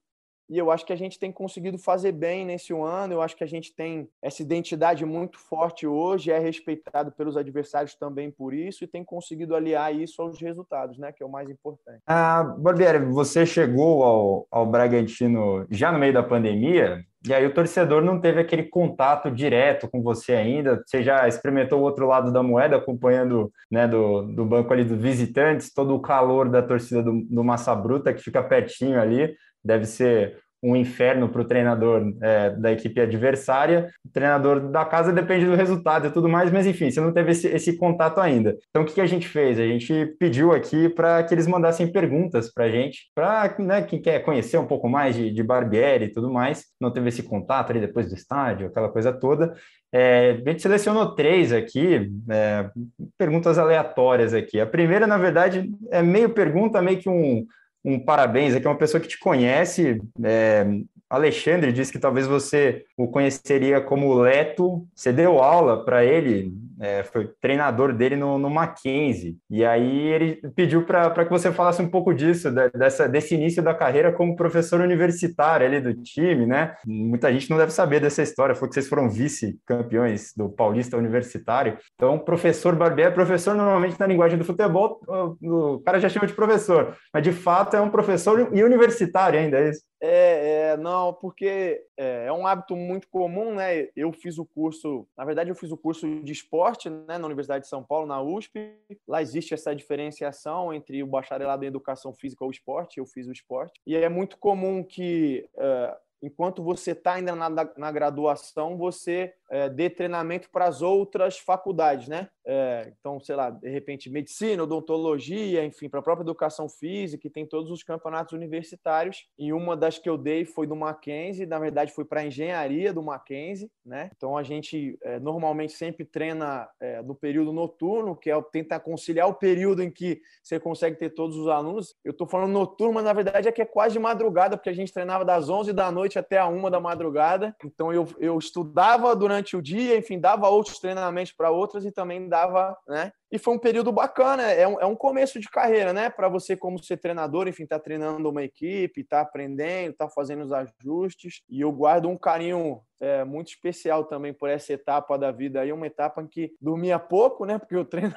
E 0.51 0.57
eu 0.57 0.69
acho 0.69 0.85
que 0.85 0.91
a 0.91 0.97
gente 0.97 1.17
tem 1.17 1.31
conseguido 1.31 1.77
fazer 1.77 2.11
bem 2.11 2.45
nesse 2.45 2.73
ano. 2.73 3.13
Eu 3.13 3.21
acho 3.21 3.37
que 3.37 3.43
a 3.43 3.47
gente 3.47 3.73
tem 3.73 4.09
essa 4.21 4.41
identidade 4.41 5.05
muito 5.05 5.39
forte 5.39 5.87
hoje, 5.87 6.29
é 6.29 6.37
respeitado 6.37 7.09
pelos 7.13 7.37
adversários 7.37 7.95
também 7.95 8.29
por 8.29 8.53
isso 8.53 8.83
e 8.83 8.87
tem 8.87 9.01
conseguido 9.01 9.55
aliar 9.55 9.95
isso 9.95 10.21
aos 10.21 10.41
resultados, 10.41 10.97
né? 10.97 11.13
Que 11.13 11.23
é 11.23 11.25
o 11.25 11.31
mais 11.31 11.49
importante. 11.49 12.01
Ah, 12.05 12.43
Barbieri, 12.43 12.99
você 12.99 13.45
chegou 13.45 14.03
ao, 14.03 14.47
ao 14.51 14.65
Bragantino 14.65 15.65
já 15.71 15.89
no 15.89 15.97
meio 15.97 16.11
da 16.11 16.21
pandemia. 16.21 17.01
E 17.25 17.33
aí 17.33 17.45
o 17.45 17.53
torcedor 17.53 18.03
não 18.03 18.19
teve 18.19 18.41
aquele 18.41 18.63
contato 18.63 19.31
direto 19.31 19.87
com 19.87 20.01
você 20.01 20.33
ainda. 20.33 20.83
Você 20.85 21.01
já 21.01 21.29
experimentou 21.29 21.79
o 21.79 21.83
outro 21.83 22.07
lado 22.07 22.29
da 22.29 22.43
moeda, 22.43 22.75
acompanhando 22.75 23.53
né, 23.69 23.87
do, 23.87 24.23
do 24.23 24.43
banco 24.43 24.73
ali 24.73 24.83
dos 24.83 24.99
visitantes, 24.99 25.73
todo 25.73 25.95
o 25.95 26.01
calor 26.01 26.49
da 26.49 26.61
torcida 26.61 27.01
do, 27.01 27.21
do 27.21 27.41
Massa 27.41 27.73
Bruta, 27.73 28.13
que 28.13 28.21
fica 28.21 28.43
pertinho 28.43 28.99
ali 28.99 29.33
deve 29.63 29.85
ser 29.85 30.40
um 30.63 30.75
inferno 30.75 31.27
para 31.27 31.41
o 31.41 31.45
treinador 31.45 32.13
é, 32.21 32.51
da 32.51 32.71
equipe 32.71 33.01
adversária. 33.01 33.89
O 34.05 34.09
treinador 34.09 34.69
da 34.69 34.85
casa 34.85 35.11
depende 35.11 35.45
do 35.45 35.55
resultado 35.55 36.07
e 36.07 36.11
tudo 36.11 36.29
mais, 36.29 36.51
mas 36.51 36.67
enfim, 36.67 36.91
você 36.91 37.01
não 37.01 37.11
teve 37.11 37.31
esse, 37.31 37.47
esse 37.47 37.77
contato 37.77 38.19
ainda. 38.19 38.55
Então, 38.69 38.83
o 38.83 38.85
que, 38.85 38.93
que, 38.93 39.01
a 39.01 39.07
gente 39.07 39.27
fez? 39.27 39.59
A 39.59 39.65
gente 39.65 40.15
pediu 40.19 40.51
aqui 40.51 40.87
para 40.89 41.23
que 41.23 41.33
eles 41.33 41.47
mandassem 41.47 41.91
perguntas 41.91 42.53
para 42.53 42.65
a 42.65 42.69
gente, 42.69 43.09
para 43.15 43.55
né, 43.59 43.81
quem 43.81 44.01
quer 44.01 44.19
conhecer 44.19 44.57
um 44.57 44.67
pouco 44.67 44.87
mais 44.87 45.15
de, 45.15 45.31
de 45.31 45.43
Barbieri 45.43 46.05
e 46.05 46.11
tudo 46.11 46.31
mais, 46.31 46.65
não 46.79 46.91
teve 46.91 47.09
esse 47.09 47.23
contato 47.23 47.71
ali 47.71 47.79
depois 47.79 48.07
do 48.07 48.15
estádio, 48.15 48.67
aquela 48.67 48.89
coisa 48.89 49.11
toda. 49.11 49.53
É, 49.93 50.41
a 50.45 50.49
gente 50.49 50.61
selecionou 50.61 51.15
três 51.15 51.51
aqui, 51.51 52.09
é, 52.29 52.69
perguntas 53.17 53.57
aleatórias 53.57 54.33
aqui. 54.33 54.59
A 54.59 54.65
primeira, 54.65 55.05
na 55.05 55.17
verdade, 55.17 55.69
é 55.91 56.01
meio 56.01 56.29
pergunta, 56.29 56.81
meio 56.81 56.99
que 56.99 57.09
um 57.09 57.45
um 57.83 57.99
parabéns 57.99 58.53
aqui, 58.53 58.67
é 58.67 58.69
uma 58.69 58.77
pessoa 58.77 59.01
que 59.01 59.07
te 59.07 59.19
conhece, 59.19 60.01
é, 60.23 60.65
Alexandre 61.11 61.73
disse 61.73 61.91
que 61.91 61.99
talvez 61.99 62.25
você 62.25 62.85
o 62.95 63.05
conheceria 63.05 63.81
como 63.81 64.13
Leto. 64.13 64.87
Você 64.95 65.11
deu 65.11 65.39
aula 65.39 65.83
para 65.83 66.05
ele, 66.05 66.53
é, 66.81 67.03
foi 67.03 67.29
treinador 67.39 67.93
dele 67.93 68.15
no, 68.15 68.39
no 68.39 68.49
Mackenzie. 68.49 69.37
E 69.49 69.63
aí 69.63 70.07
ele 70.07 70.41
pediu 70.55 70.83
para 70.83 71.23
que 71.23 71.29
você 71.29 71.51
falasse 71.51 71.81
um 71.81 71.89
pouco 71.89 72.13
disso, 72.13 72.49
dessa, 72.73 73.07
desse 73.07 73.35
início 73.35 73.61
da 73.61 73.73
carreira 73.73 74.11
como 74.11 74.35
professor 74.35 74.81
universitário 74.81 75.65
ali 75.65 75.79
do 75.79 75.93
time, 75.93 76.47
né? 76.47 76.75
Muita 76.85 77.31
gente 77.31 77.49
não 77.49 77.57
deve 77.57 77.71
saber 77.71 77.99
dessa 77.99 78.23
história, 78.23 78.55
foi 78.55 78.67
que 78.67 78.73
vocês 78.73 78.87
foram 78.87 79.09
vice-campeões 79.09 80.33
do 80.35 80.49
Paulista 80.49 80.97
Universitário. 80.97 81.77
Então, 81.93 82.17
professor 82.17 82.75
Barbieri, 82.75 83.13
professor 83.13 83.55
normalmente 83.55 83.99
na 83.99 84.07
linguagem 84.07 84.37
do 84.37 84.43
futebol, 84.43 84.99
o 85.41 85.79
cara 85.85 85.99
já 85.99 86.09
chama 86.09 86.25
de 86.25 86.33
professor, 86.33 86.95
mas 87.13 87.23
de 87.23 87.31
fato 87.31 87.75
é 87.75 87.81
um 87.81 87.89
professor 87.89 88.49
e 88.51 88.63
universitário 88.63 89.39
ainda, 89.39 89.59
é 89.59 89.69
isso? 89.69 89.81
É, 90.03 90.71
é, 90.71 90.77
não, 90.77 91.13
porque 91.13 91.79
é, 91.95 92.25
é, 92.25 92.33
um 92.33 92.47
hábito 92.47 92.75
muito 92.75 93.07
comum, 93.07 93.53
né? 93.53 93.87
Eu 93.95 94.11
fiz 94.11 94.39
o 94.39 94.45
curso, 94.45 95.07
na 95.15 95.23
verdade, 95.23 95.51
eu 95.51 95.55
fiz 95.55 95.71
o 95.71 95.77
curso 95.77 96.07
de 96.23 96.31
esporte 96.31 96.70
né, 96.89 97.17
na 97.17 97.25
Universidade 97.25 97.63
de 97.63 97.69
São 97.69 97.83
Paulo, 97.83 98.05
na 98.07 98.21
USP. 98.21 98.75
Lá 99.07 99.21
existe 99.21 99.53
essa 99.53 99.75
diferenciação 99.75 100.73
entre 100.73 101.01
o 101.03 101.07
bacharelado 101.07 101.63
em 101.63 101.67
educação 101.67 102.13
física 102.13 102.43
ou 102.43 102.51
esporte, 102.51 102.99
eu 102.99 103.05
fiz 103.05 103.27
o 103.27 103.31
esporte. 103.31 103.79
E 103.85 103.95
é 103.95 104.09
muito 104.09 104.37
comum 104.37 104.83
que, 104.83 105.47
é, 105.57 105.97
enquanto 106.21 106.63
você 106.63 106.91
está 106.91 107.13
ainda 107.13 107.35
na, 107.35 107.49
na 107.49 107.91
graduação, 107.91 108.77
você 108.77 109.33
é, 109.49 109.69
dê 109.69 109.89
treinamento 109.89 110.49
para 110.49 110.65
as 110.65 110.81
outras 110.81 111.37
faculdades, 111.37 112.07
né? 112.07 112.29
É, 112.45 112.91
então, 112.99 113.19
sei 113.19 113.35
lá, 113.35 113.49
de 113.49 113.69
repente, 113.69 114.09
medicina, 114.09 114.63
odontologia, 114.63 115.63
enfim, 115.63 115.87
para 115.87 115.99
a 115.99 116.03
própria 116.03 116.23
educação 116.23 116.67
física, 116.67 117.27
e 117.27 117.29
tem 117.29 117.45
todos 117.45 117.71
os 117.71 117.83
campeonatos 117.83 118.33
universitários. 118.33 119.27
E 119.37 119.53
uma 119.53 119.77
das 119.77 119.97
que 119.97 120.09
eu 120.09 120.17
dei 120.17 120.45
foi 120.45 120.65
do 120.65 120.75
Mackenzie, 120.75 121.45
na 121.45 121.59
verdade, 121.59 121.91
foi 121.91 122.05
para 122.05 122.25
engenharia 122.25 122.93
do 122.93 123.03
Mackenzie, 123.03 123.69
né? 123.85 124.09
Então, 124.15 124.37
a 124.37 124.43
gente 124.43 124.97
é, 125.03 125.19
normalmente 125.19 125.73
sempre 125.73 126.05
treina 126.05 126.67
é, 126.79 127.01
no 127.01 127.13
período 127.13 127.53
noturno, 127.53 128.15
que 128.15 128.29
é 128.29 128.41
tentar 128.51 128.79
conciliar 128.79 129.27
o 129.27 129.33
período 129.33 129.83
em 129.83 129.91
que 129.91 130.21
você 130.43 130.59
consegue 130.59 130.97
ter 130.97 131.11
todos 131.11 131.37
os 131.37 131.47
alunos. 131.47 131.95
Eu 132.03 132.11
estou 132.11 132.27
falando 132.27 132.51
noturno, 132.51 132.93
mas 132.93 133.03
na 133.03 133.13
verdade 133.13 133.47
é 133.47 133.51
que 133.51 133.61
é 133.61 133.65
quase 133.65 133.97
madrugada, 133.99 134.57
porque 134.57 134.69
a 134.69 134.73
gente 134.73 134.93
treinava 134.93 135.23
das 135.23 135.49
11 135.49 135.73
da 135.73 135.91
noite 135.91 136.17
até 136.17 136.37
a 136.37 136.47
1 136.47 136.69
da 136.69 136.79
madrugada. 136.79 137.55
Então, 137.63 137.93
eu, 137.93 138.07
eu 138.19 138.37
estudava 138.37 139.15
durante 139.15 139.55
o 139.55 139.61
dia, 139.61 139.97
enfim, 139.97 140.19
dava 140.19 140.49
outros 140.49 140.79
treinamentos 140.79 141.31
para 141.31 141.51
outras 141.51 141.85
e 141.85 141.91
também 141.91 142.30
dava, 142.31 142.75
né? 142.87 143.11
E 143.31 143.37
foi 143.37 143.53
um 143.53 143.59
período 143.59 143.91
bacana, 143.91 144.43
é 144.43 144.67
um, 144.67 144.79
é 144.79 144.85
um 144.85 144.95
começo 144.95 145.39
de 145.39 145.49
carreira, 145.49 145.93
né? 145.93 146.09
Para 146.09 146.27
você, 146.27 146.55
como 146.55 146.81
ser 146.83 146.97
treinador, 146.97 147.47
enfim, 147.47 147.65
tá 147.65 147.77
treinando 147.77 148.29
uma 148.29 148.43
equipe, 148.43 149.03
tá 149.03 149.21
aprendendo, 149.21 149.93
tá 149.93 150.09
fazendo 150.09 150.43
os 150.43 150.51
ajustes. 150.51 151.41
E 151.49 151.61
eu 151.61 151.71
guardo 151.71 152.09
um 152.09 152.17
carinho 152.17 152.81
é, 152.99 153.23
muito 153.23 153.49
especial 153.49 154.05
também 154.05 154.33
por 154.33 154.49
essa 154.49 154.73
etapa 154.73 155.17
da 155.17 155.31
vida 155.31 155.61
aí, 155.61 155.71
uma 155.71 155.87
etapa 155.87 156.21
em 156.21 156.27
que 156.27 156.53
dormia 156.59 156.97
pouco, 156.97 157.45
né? 157.45 157.59
Porque 157.59 157.75
o 157.75 157.85
treino 157.85 158.13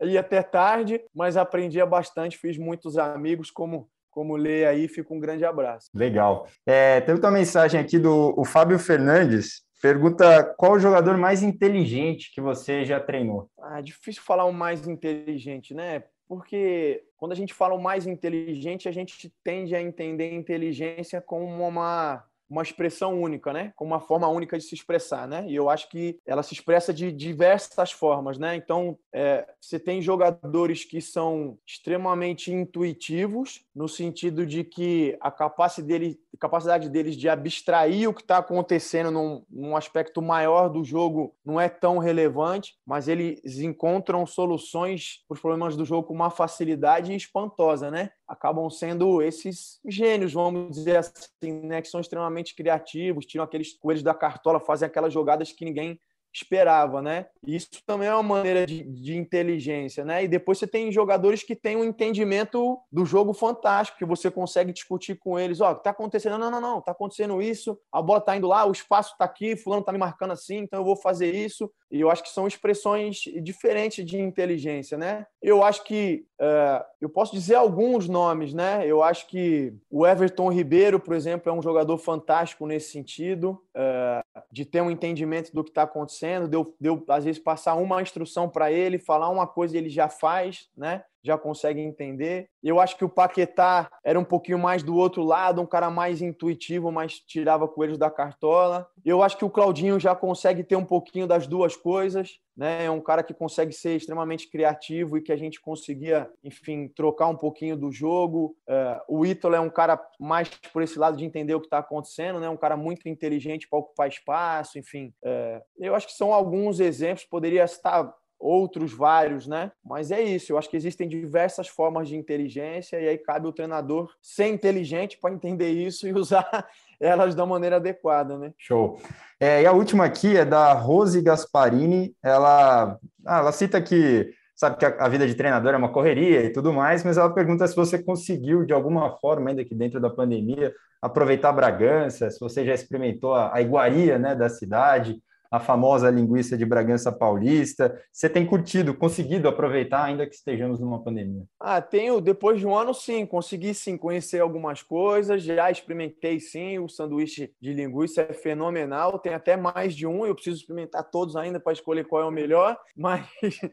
ia 0.00 0.20
até 0.20 0.42
tarde, 0.42 1.04
mas 1.14 1.36
aprendia 1.36 1.84
bastante, 1.84 2.38
fiz 2.38 2.56
muitos 2.56 2.96
amigos, 2.96 3.50
como 3.50 3.88
como 4.16 4.34
lê 4.34 4.64
aí, 4.64 4.88
fica 4.88 5.12
um 5.12 5.20
grande 5.20 5.44
abraço. 5.44 5.90
Legal. 5.94 6.46
É, 6.64 7.02
teve 7.02 7.20
uma 7.20 7.30
mensagem 7.30 7.78
aqui 7.78 7.98
do 7.98 8.42
Fábio 8.46 8.78
Fernandes, 8.78 9.65
Pergunta 9.80 10.42
qual 10.56 10.72
o 10.72 10.78
jogador 10.78 11.16
mais 11.16 11.42
inteligente 11.42 12.32
que 12.32 12.40
você 12.40 12.84
já 12.84 12.98
treinou? 12.98 13.50
Ah, 13.58 13.80
difícil 13.80 14.22
falar 14.22 14.44
o 14.44 14.52
mais 14.52 14.86
inteligente, 14.86 15.74
né? 15.74 16.04
Porque 16.28 17.04
quando 17.16 17.32
a 17.32 17.36
gente 17.36 17.54
fala 17.54 17.74
o 17.74 17.82
mais 17.82 18.06
inteligente, 18.06 18.88
a 18.88 18.92
gente 18.92 19.32
tende 19.44 19.74
a 19.76 19.80
entender 19.80 20.32
inteligência 20.32 21.20
como 21.20 21.44
uma 21.44 22.24
uma 22.48 22.62
expressão 22.62 23.20
única, 23.20 23.52
né? 23.52 23.72
Com 23.76 23.84
uma 23.84 24.00
forma 24.00 24.28
única 24.28 24.56
de 24.58 24.64
se 24.64 24.74
expressar, 24.74 25.26
né? 25.26 25.44
E 25.48 25.54
eu 25.54 25.68
acho 25.68 25.88
que 25.88 26.18
ela 26.26 26.42
se 26.42 26.54
expressa 26.54 26.92
de 26.92 27.10
diversas 27.10 27.92
formas, 27.92 28.38
né? 28.38 28.56
Então, 28.56 28.98
é, 29.12 29.46
você 29.60 29.78
tem 29.78 30.00
jogadores 30.00 30.84
que 30.84 31.00
são 31.00 31.58
extremamente 31.66 32.52
intuitivos, 32.52 33.64
no 33.74 33.88
sentido 33.88 34.46
de 34.46 34.64
que 34.64 35.16
a 35.20 35.30
capacidade, 35.30 35.86
dele, 35.86 36.20
capacidade 36.38 36.88
deles 36.88 37.16
de 37.16 37.28
abstrair 37.28 38.08
o 38.08 38.14
que 38.14 38.22
está 38.22 38.38
acontecendo 38.38 39.10
num, 39.10 39.44
num 39.50 39.76
aspecto 39.76 40.22
maior 40.22 40.68
do 40.68 40.84
jogo 40.84 41.34
não 41.44 41.60
é 41.60 41.68
tão 41.68 41.98
relevante, 41.98 42.76
mas 42.86 43.08
eles 43.08 43.58
encontram 43.58 44.26
soluções 44.26 45.24
para 45.26 45.34
os 45.34 45.40
problemas 45.40 45.76
do 45.76 45.84
jogo 45.84 46.08
com 46.08 46.14
uma 46.14 46.30
facilidade 46.30 47.14
espantosa, 47.14 47.90
né? 47.90 48.10
acabam 48.26 48.68
sendo 48.68 49.22
esses 49.22 49.78
gênios, 49.86 50.32
vamos 50.32 50.76
dizer 50.76 50.96
assim, 50.96 51.52
né, 51.62 51.80
que 51.80 51.88
são 51.88 52.00
extremamente 52.00 52.35
criativos, 52.44 53.26
tiram 53.26 53.44
aqueles 53.44 53.72
coelhos 53.78 54.02
da 54.02 54.14
cartola, 54.14 54.60
fazem 54.60 54.86
aquelas 54.86 55.12
jogadas 55.12 55.52
que 55.52 55.64
ninguém 55.64 55.98
esperava, 56.36 57.00
né? 57.00 57.26
Isso 57.46 57.68
também 57.86 58.08
é 58.08 58.14
uma 58.14 58.22
maneira 58.22 58.66
de, 58.66 58.82
de, 58.84 59.16
inteligência, 59.16 60.04
né? 60.04 60.24
E 60.24 60.28
depois 60.28 60.58
você 60.58 60.66
tem 60.66 60.92
jogadores 60.92 61.42
que 61.42 61.56
têm 61.56 61.76
um 61.76 61.84
entendimento 61.84 62.78
do 62.92 63.06
jogo 63.06 63.32
fantástico, 63.32 63.98
que 63.98 64.04
você 64.04 64.30
consegue 64.30 64.72
discutir 64.72 65.16
com 65.16 65.38
eles, 65.38 65.60
ó, 65.60 65.70
oh, 65.70 65.74
tá 65.74 65.90
acontecendo? 65.90 66.36
Não, 66.36 66.50
não, 66.50 66.60
não, 66.60 66.80
tá 66.80 66.92
acontecendo 66.92 67.40
isso, 67.40 67.78
a 67.90 68.02
bola 68.02 68.20
tá 68.20 68.36
indo 68.36 68.46
lá, 68.46 68.66
o 68.66 68.72
espaço 68.72 69.16
tá 69.18 69.24
aqui, 69.24 69.56
fulano 69.56 69.82
tá 69.82 69.92
me 69.92 69.98
marcando 69.98 70.32
assim, 70.32 70.58
então 70.58 70.80
eu 70.80 70.84
vou 70.84 70.96
fazer 70.96 71.34
isso. 71.34 71.70
E 71.96 72.00
eu 72.00 72.10
acho 72.10 72.22
que 72.22 72.28
são 72.28 72.46
expressões 72.46 73.20
diferentes 73.42 74.04
de 74.04 74.20
inteligência, 74.20 74.98
né? 74.98 75.26
Eu 75.42 75.62
acho 75.62 75.84
que 75.84 76.26
uh, 76.40 76.84
eu 77.00 77.08
posso 77.08 77.32
dizer 77.32 77.54
alguns 77.54 78.08
nomes, 78.08 78.52
né? 78.52 78.86
Eu 78.86 79.02
acho 79.02 79.26
que 79.26 79.72
o 79.90 80.06
Everton 80.06 80.50
Ribeiro, 80.50 81.00
por 81.00 81.14
exemplo, 81.14 81.50
é 81.50 81.54
um 81.54 81.62
jogador 81.62 81.96
fantástico 81.98 82.66
nesse 82.66 82.90
sentido, 82.90 83.60
uh, 83.74 84.42
de 84.52 84.64
ter 84.64 84.80
um 84.80 84.90
entendimento 84.90 85.52
do 85.54 85.64
que 85.64 85.70
está 85.70 85.82
acontecendo, 85.82 86.46
de 86.46 86.56
eu, 86.56 86.74
de 86.80 86.88
eu, 86.88 87.02
às 87.08 87.24
vezes, 87.24 87.40
passar 87.40 87.74
uma 87.74 88.02
instrução 88.02 88.48
para 88.48 88.70
ele, 88.70 88.98
falar 88.98 89.28
uma 89.30 89.46
coisa 89.46 89.74
e 89.74 89.78
ele 89.78 89.88
já 89.88 90.08
faz, 90.08 90.68
né? 90.76 91.02
Já 91.26 91.36
consegue 91.36 91.80
entender. 91.80 92.48
Eu 92.62 92.80
acho 92.80 92.96
que 92.96 93.04
o 93.04 93.08
Paquetá 93.08 93.90
era 94.04 94.18
um 94.18 94.24
pouquinho 94.24 94.58
mais 94.58 94.82
do 94.82 94.94
outro 94.94 95.22
lado, 95.22 95.60
um 95.60 95.66
cara 95.66 95.90
mais 95.90 96.22
intuitivo, 96.22 96.90
mas 96.90 97.18
tirava 97.18 97.68
coelhos 97.68 97.98
da 97.98 98.10
cartola. 98.10 98.88
Eu 99.04 99.22
acho 99.22 99.36
que 99.36 99.44
o 99.44 99.50
Claudinho 99.50 99.98
já 100.00 100.14
consegue 100.14 100.64
ter 100.64 100.76
um 100.76 100.84
pouquinho 100.84 101.26
das 101.26 101.46
duas 101.46 101.76
coisas, 101.76 102.40
né? 102.56 102.86
É 102.86 102.90
um 102.90 103.00
cara 103.00 103.22
que 103.22 103.34
consegue 103.34 103.72
ser 103.72 103.96
extremamente 103.96 104.50
criativo 104.50 105.18
e 105.18 105.22
que 105.22 105.32
a 105.32 105.36
gente 105.36 105.60
conseguia, 105.60 106.30
enfim, 106.42 106.88
trocar 106.88 107.26
um 107.28 107.36
pouquinho 107.36 107.76
do 107.76 107.92
jogo. 107.92 108.56
Uh, 108.66 109.18
o 109.20 109.26
Ítalo 109.26 109.54
é 109.54 109.60
um 109.60 109.70
cara 109.70 110.00
mais 110.18 110.48
por 110.72 110.82
esse 110.82 110.98
lado 110.98 111.16
de 111.16 111.24
entender 111.24 111.54
o 111.54 111.60
que 111.60 111.66
está 111.66 111.78
acontecendo, 111.78 112.40
né? 112.40 112.48
Um 112.48 112.56
cara 112.56 112.76
muito 112.76 113.08
inteligente 113.08 113.68
para 113.68 113.78
ocupar 113.78 114.08
espaço, 114.08 114.78
enfim. 114.78 115.12
Uh, 115.22 115.60
eu 115.78 115.94
acho 115.94 116.06
que 116.06 116.14
são 116.14 116.32
alguns 116.32 116.80
exemplos. 116.80 117.24
Poderia 117.24 117.64
estar 117.64 118.12
outros 118.38 118.92
vários, 118.92 119.46
né? 119.46 119.72
Mas 119.84 120.10
é 120.10 120.20
isso, 120.20 120.52
eu 120.52 120.58
acho 120.58 120.68
que 120.68 120.76
existem 120.76 121.08
diversas 121.08 121.68
formas 121.68 122.08
de 122.08 122.16
inteligência 122.16 123.00
e 123.00 123.08
aí 123.08 123.18
cabe 123.18 123.46
o 123.46 123.52
treinador 123.52 124.10
ser 124.20 124.48
inteligente 124.48 125.18
para 125.18 125.34
entender 125.34 125.70
isso 125.70 126.06
e 126.06 126.12
usar 126.14 126.66
elas 127.00 127.34
da 127.34 127.44
maneira 127.44 127.76
adequada, 127.76 128.38
né? 128.38 128.52
Show. 128.58 129.00
É, 129.40 129.62
e 129.62 129.66
a 129.66 129.72
última 129.72 130.04
aqui 130.04 130.36
é 130.36 130.44
da 130.44 130.72
Rose 130.72 131.20
Gasparini, 131.20 132.14
ela, 132.22 132.98
ah, 133.26 133.38
ela 133.38 133.52
cita 133.52 133.80
que 133.82 134.30
sabe 134.54 134.78
que 134.78 134.86
a, 134.86 135.08
vida 135.08 135.26
de 135.26 135.34
treinador 135.34 135.74
é 135.74 135.76
uma 135.76 135.92
correria 135.92 136.42
e 136.42 136.50
tudo 136.50 136.72
mais, 136.72 137.04
mas 137.04 137.18
ela 137.18 137.32
pergunta 137.32 137.66
se 137.66 137.76
você 137.76 138.02
conseguiu, 138.02 138.64
de 138.64 138.72
alguma 138.72 139.18
forma, 139.18 139.50
ainda 139.50 139.62
que 139.62 139.74
dentro 139.74 140.00
da 140.00 140.08
pandemia, 140.08 140.72
aproveitar 141.02 141.52
Bragança, 141.52 142.30
se 142.30 142.40
você 142.40 142.64
já 142.64 142.72
experimentou 142.72 143.34
a, 143.34 143.54
a 143.54 143.60
iguaria 143.60 144.18
né, 144.18 144.34
da 144.34 144.48
cidade, 144.48 145.20
a 145.50 145.60
famosa 145.60 146.10
linguiça 146.10 146.56
de 146.56 146.64
Bragança 146.64 147.12
Paulista. 147.12 148.00
Você 148.12 148.28
tem 148.28 148.46
curtido, 148.46 148.94
conseguido 148.94 149.48
aproveitar, 149.48 150.04
ainda 150.04 150.26
que 150.26 150.34
estejamos 150.34 150.80
numa 150.80 151.02
pandemia? 151.02 151.44
Ah, 151.60 151.80
tenho, 151.80 152.20
depois 152.20 152.58
de 152.58 152.66
um 152.66 152.76
ano, 152.76 152.92
sim, 152.92 153.24
consegui 153.26 153.74
sim 153.74 153.96
conhecer 153.96 154.40
algumas 154.40 154.82
coisas, 154.82 155.42
já 155.42 155.70
experimentei 155.70 156.40
sim, 156.40 156.78
o 156.78 156.88
sanduíche 156.88 157.52
de 157.60 157.72
linguiça 157.72 158.22
é 158.22 158.32
fenomenal, 158.32 159.18
tem 159.18 159.34
até 159.34 159.56
mais 159.56 159.94
de 159.94 160.06
um, 160.06 160.26
eu 160.26 160.34
preciso 160.34 160.60
experimentar 160.60 161.08
todos 161.10 161.36
ainda 161.36 161.60
para 161.60 161.72
escolher 161.72 162.04
qual 162.06 162.22
é 162.22 162.24
o 162.24 162.30
melhor, 162.30 162.76
mas, 162.96 163.26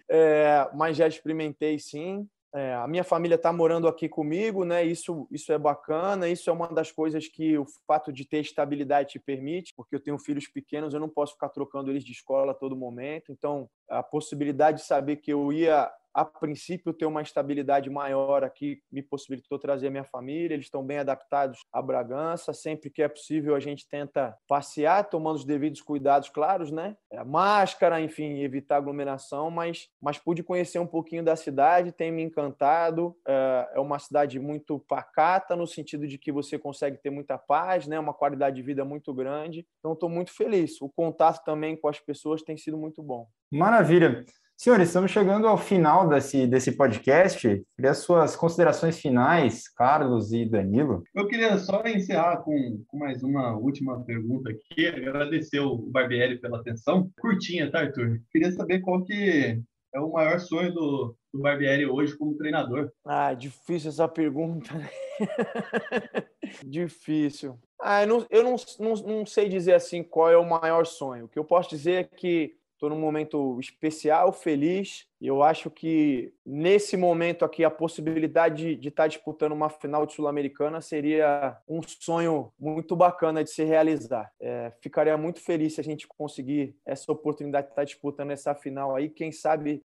é, 0.10 0.70
mas 0.76 0.98
já 0.98 1.08
experimentei 1.08 1.80
sim. 1.80 2.28
É, 2.56 2.76
a 2.76 2.88
minha 2.88 3.04
família 3.04 3.34
está 3.34 3.52
morando 3.52 3.88
aqui 3.88 4.08
comigo, 4.08 4.64
né? 4.64 4.86
Isso, 4.86 5.28
isso 5.32 5.52
é 5.52 5.58
bacana. 5.58 6.30
Isso 6.30 6.50
é 6.50 6.54
uma 6.54 6.68
das 6.68 6.92
coisas 6.92 7.28
que 7.28 7.58
o 7.58 7.66
fato 7.88 8.14
de 8.14 8.26
ter 8.26 8.42
estabilidade 8.42 9.10
te 9.10 9.20
permite, 9.20 9.74
porque 9.76 9.96
eu 9.96 10.00
tenho 10.00 10.20
filhos 10.20 10.48
pequenos, 10.48 10.94
eu 10.94 11.00
não 11.00 11.10
posso 11.10 11.34
ficar 11.34 11.50
trocando 11.50 11.90
eles 11.90 12.04
de 12.04 12.12
escola 12.12 12.52
a 12.52 12.56
todo 12.56 12.76
momento. 12.76 13.32
Então, 13.32 13.68
a 13.90 14.04
possibilidade 14.04 14.82
de 14.82 14.86
saber 14.86 15.16
que 15.16 15.34
eu 15.34 15.52
ia 15.52 15.92
a 16.14 16.24
princípio, 16.24 16.94
ter 16.94 17.06
uma 17.06 17.22
estabilidade 17.22 17.90
maior 17.90 18.44
aqui 18.44 18.82
me 18.92 19.02
possibilitou 19.02 19.58
trazer 19.58 19.90
minha 19.90 20.04
família. 20.04 20.54
Eles 20.54 20.68
estão 20.68 20.84
bem 20.84 21.00
adaptados 21.00 21.60
a 21.72 21.82
Bragança. 21.82 22.54
Sempre 22.54 22.90
que 22.90 23.02
é 23.02 23.08
possível, 23.08 23.56
a 23.56 23.60
gente 23.60 23.88
tenta 23.88 24.38
passear, 24.48 25.10
tomando 25.10 25.38
os 25.38 25.46
devidos 25.46 25.82
cuidados, 25.82 26.30
claros, 26.30 26.72
né? 26.72 26.96
É, 27.12 27.24
máscara, 27.24 28.00
enfim, 28.00 28.42
evitar 28.42 28.78
aglomeração, 28.78 29.50
mas, 29.50 29.90
mas 30.02 30.18
pude 30.18 30.44
conhecer 30.44 30.80
um 30.80 30.88
pouquinho 30.88 31.24
da 31.24 31.36
cidade, 31.36 31.92
tem 31.92 32.12
me 32.12 32.22
encantado. 32.22 33.16
É, 33.28 33.72
é 33.76 33.80
uma 33.80 33.98
cidade 33.98 34.40
muito 34.40 34.80
pacata, 34.88 35.56
no 35.56 35.66
sentido 35.66 36.08
de 36.08 36.18
que 36.18 36.32
você 36.32 36.60
consegue 36.60 36.98
ter 36.98 37.10
muita 37.10 37.38
paz, 37.38 37.88
né? 37.88 38.00
Uma 38.00 38.14
qualidade 38.14 38.56
de 38.56 38.62
vida 38.62 38.86
muito 38.86 39.14
grande. 39.14 39.66
Então, 39.80 39.94
estou 39.94 40.10
muito 40.10 40.32
feliz. 40.32 40.80
O 40.82 40.90
contato 40.90 41.44
também 41.44 41.76
com 41.76 41.88
as 41.88 42.00
pessoas 42.00 42.44
tem 42.44 42.56
sido 42.56 42.78
muito 42.78 43.02
bom. 43.02 43.28
Maravilha. 43.52 44.26
Senhores, 44.56 44.88
estamos 44.88 45.12
chegando 45.12 45.48
ao 45.48 45.58
final 45.58 46.08
desse, 46.08 46.48
desse 46.48 46.72
podcast. 46.72 47.64
Queria 47.76 47.94
suas 47.94 48.36
considerações 48.36 49.00
finais, 49.00 49.68
Carlos 49.68 50.32
e 50.32 50.46
Danilo. 50.46 51.04
Eu 51.14 51.28
queria 51.28 51.58
só 51.58 51.84
encerrar 51.86 52.38
com, 52.38 52.82
com 52.88 52.98
mais 52.98 53.24
uma 53.24 53.58
última 53.58 54.02
pergunta 54.06 54.52
aqui. 54.52 54.88
Agradecer 54.88 55.60
o 55.60 55.78
Barbieri 55.78 56.40
pela 56.40 56.60
atenção. 56.60 57.10
Curtinha, 57.20 57.70
tá, 57.70 57.80
Arthur? 57.80 58.22
Queria 58.32 58.52
saber 58.52 58.80
qual 58.80 59.04
que 59.04 59.60
é 59.94 60.00
o 60.00 60.12
maior 60.12 60.40
sonho 60.40 60.74
do, 60.74 61.16
do 61.34 61.42
Barbieri 61.42 61.86
hoje 61.86 62.18
como 62.18 62.38
treinador. 62.38 62.92
Ah, 63.06 63.34
difícil 63.34 63.90
essa 63.90 64.08
pergunta. 64.08 64.74
Né? 64.74 64.90
difícil. 66.64 67.60
Ah, 67.82 68.04
eu, 68.04 68.08
não, 68.08 68.26
eu 68.30 68.44
não, 68.44 68.56
não, 68.80 68.94
não 69.18 69.26
sei 69.26 69.50
dizer 69.50 69.74
assim 69.74 70.04
qual 70.04 70.32
é 70.32 70.38
o 70.38 70.50
maior 70.50 70.86
sonho. 70.86 71.26
O 71.26 71.28
que 71.28 71.38
eu 71.38 71.44
posso 71.44 71.70
dizer 71.70 71.94
é 71.94 72.04
que 72.04 72.56
estou 72.84 72.90
num 72.90 73.00
momento 73.00 73.58
especial, 73.62 74.34
feliz. 74.34 75.08
Eu 75.22 75.42
acho 75.42 75.72
que 75.72 76.34
nesse 76.46 76.98
momento 76.98 77.46
aqui 77.46 77.64
a 77.64 77.72
possibilidade 77.72 78.76
de, 78.76 78.90
estar 78.90 79.04
tá 79.04 79.08
disputando 79.08 79.54
uma 79.54 79.70
final 79.70 80.06
de 80.06 80.14
sul-americana 80.14 80.82
seria 80.82 81.58
um 81.68 81.82
sonho 81.82 82.52
muito 82.60 82.94
bacana 82.94 83.42
de 83.42 83.50
se 83.50 83.64
realizar. 83.64 84.30
É, 84.38 84.74
ficaria 84.82 85.18
muito 85.18 85.40
feliz 85.40 85.76
se 85.76 85.82
a 85.82 85.84
gente 85.84 86.06
conseguir 86.08 86.76
essa 86.86 87.10
oportunidade 87.10 87.68
de 87.68 87.72
estar 87.72 87.82
tá 87.84 87.86
disputando 87.86 88.32
essa 88.32 88.54
final 88.54 88.94
aí. 88.94 89.10
Quem 89.10 89.32
sabe 89.32 89.82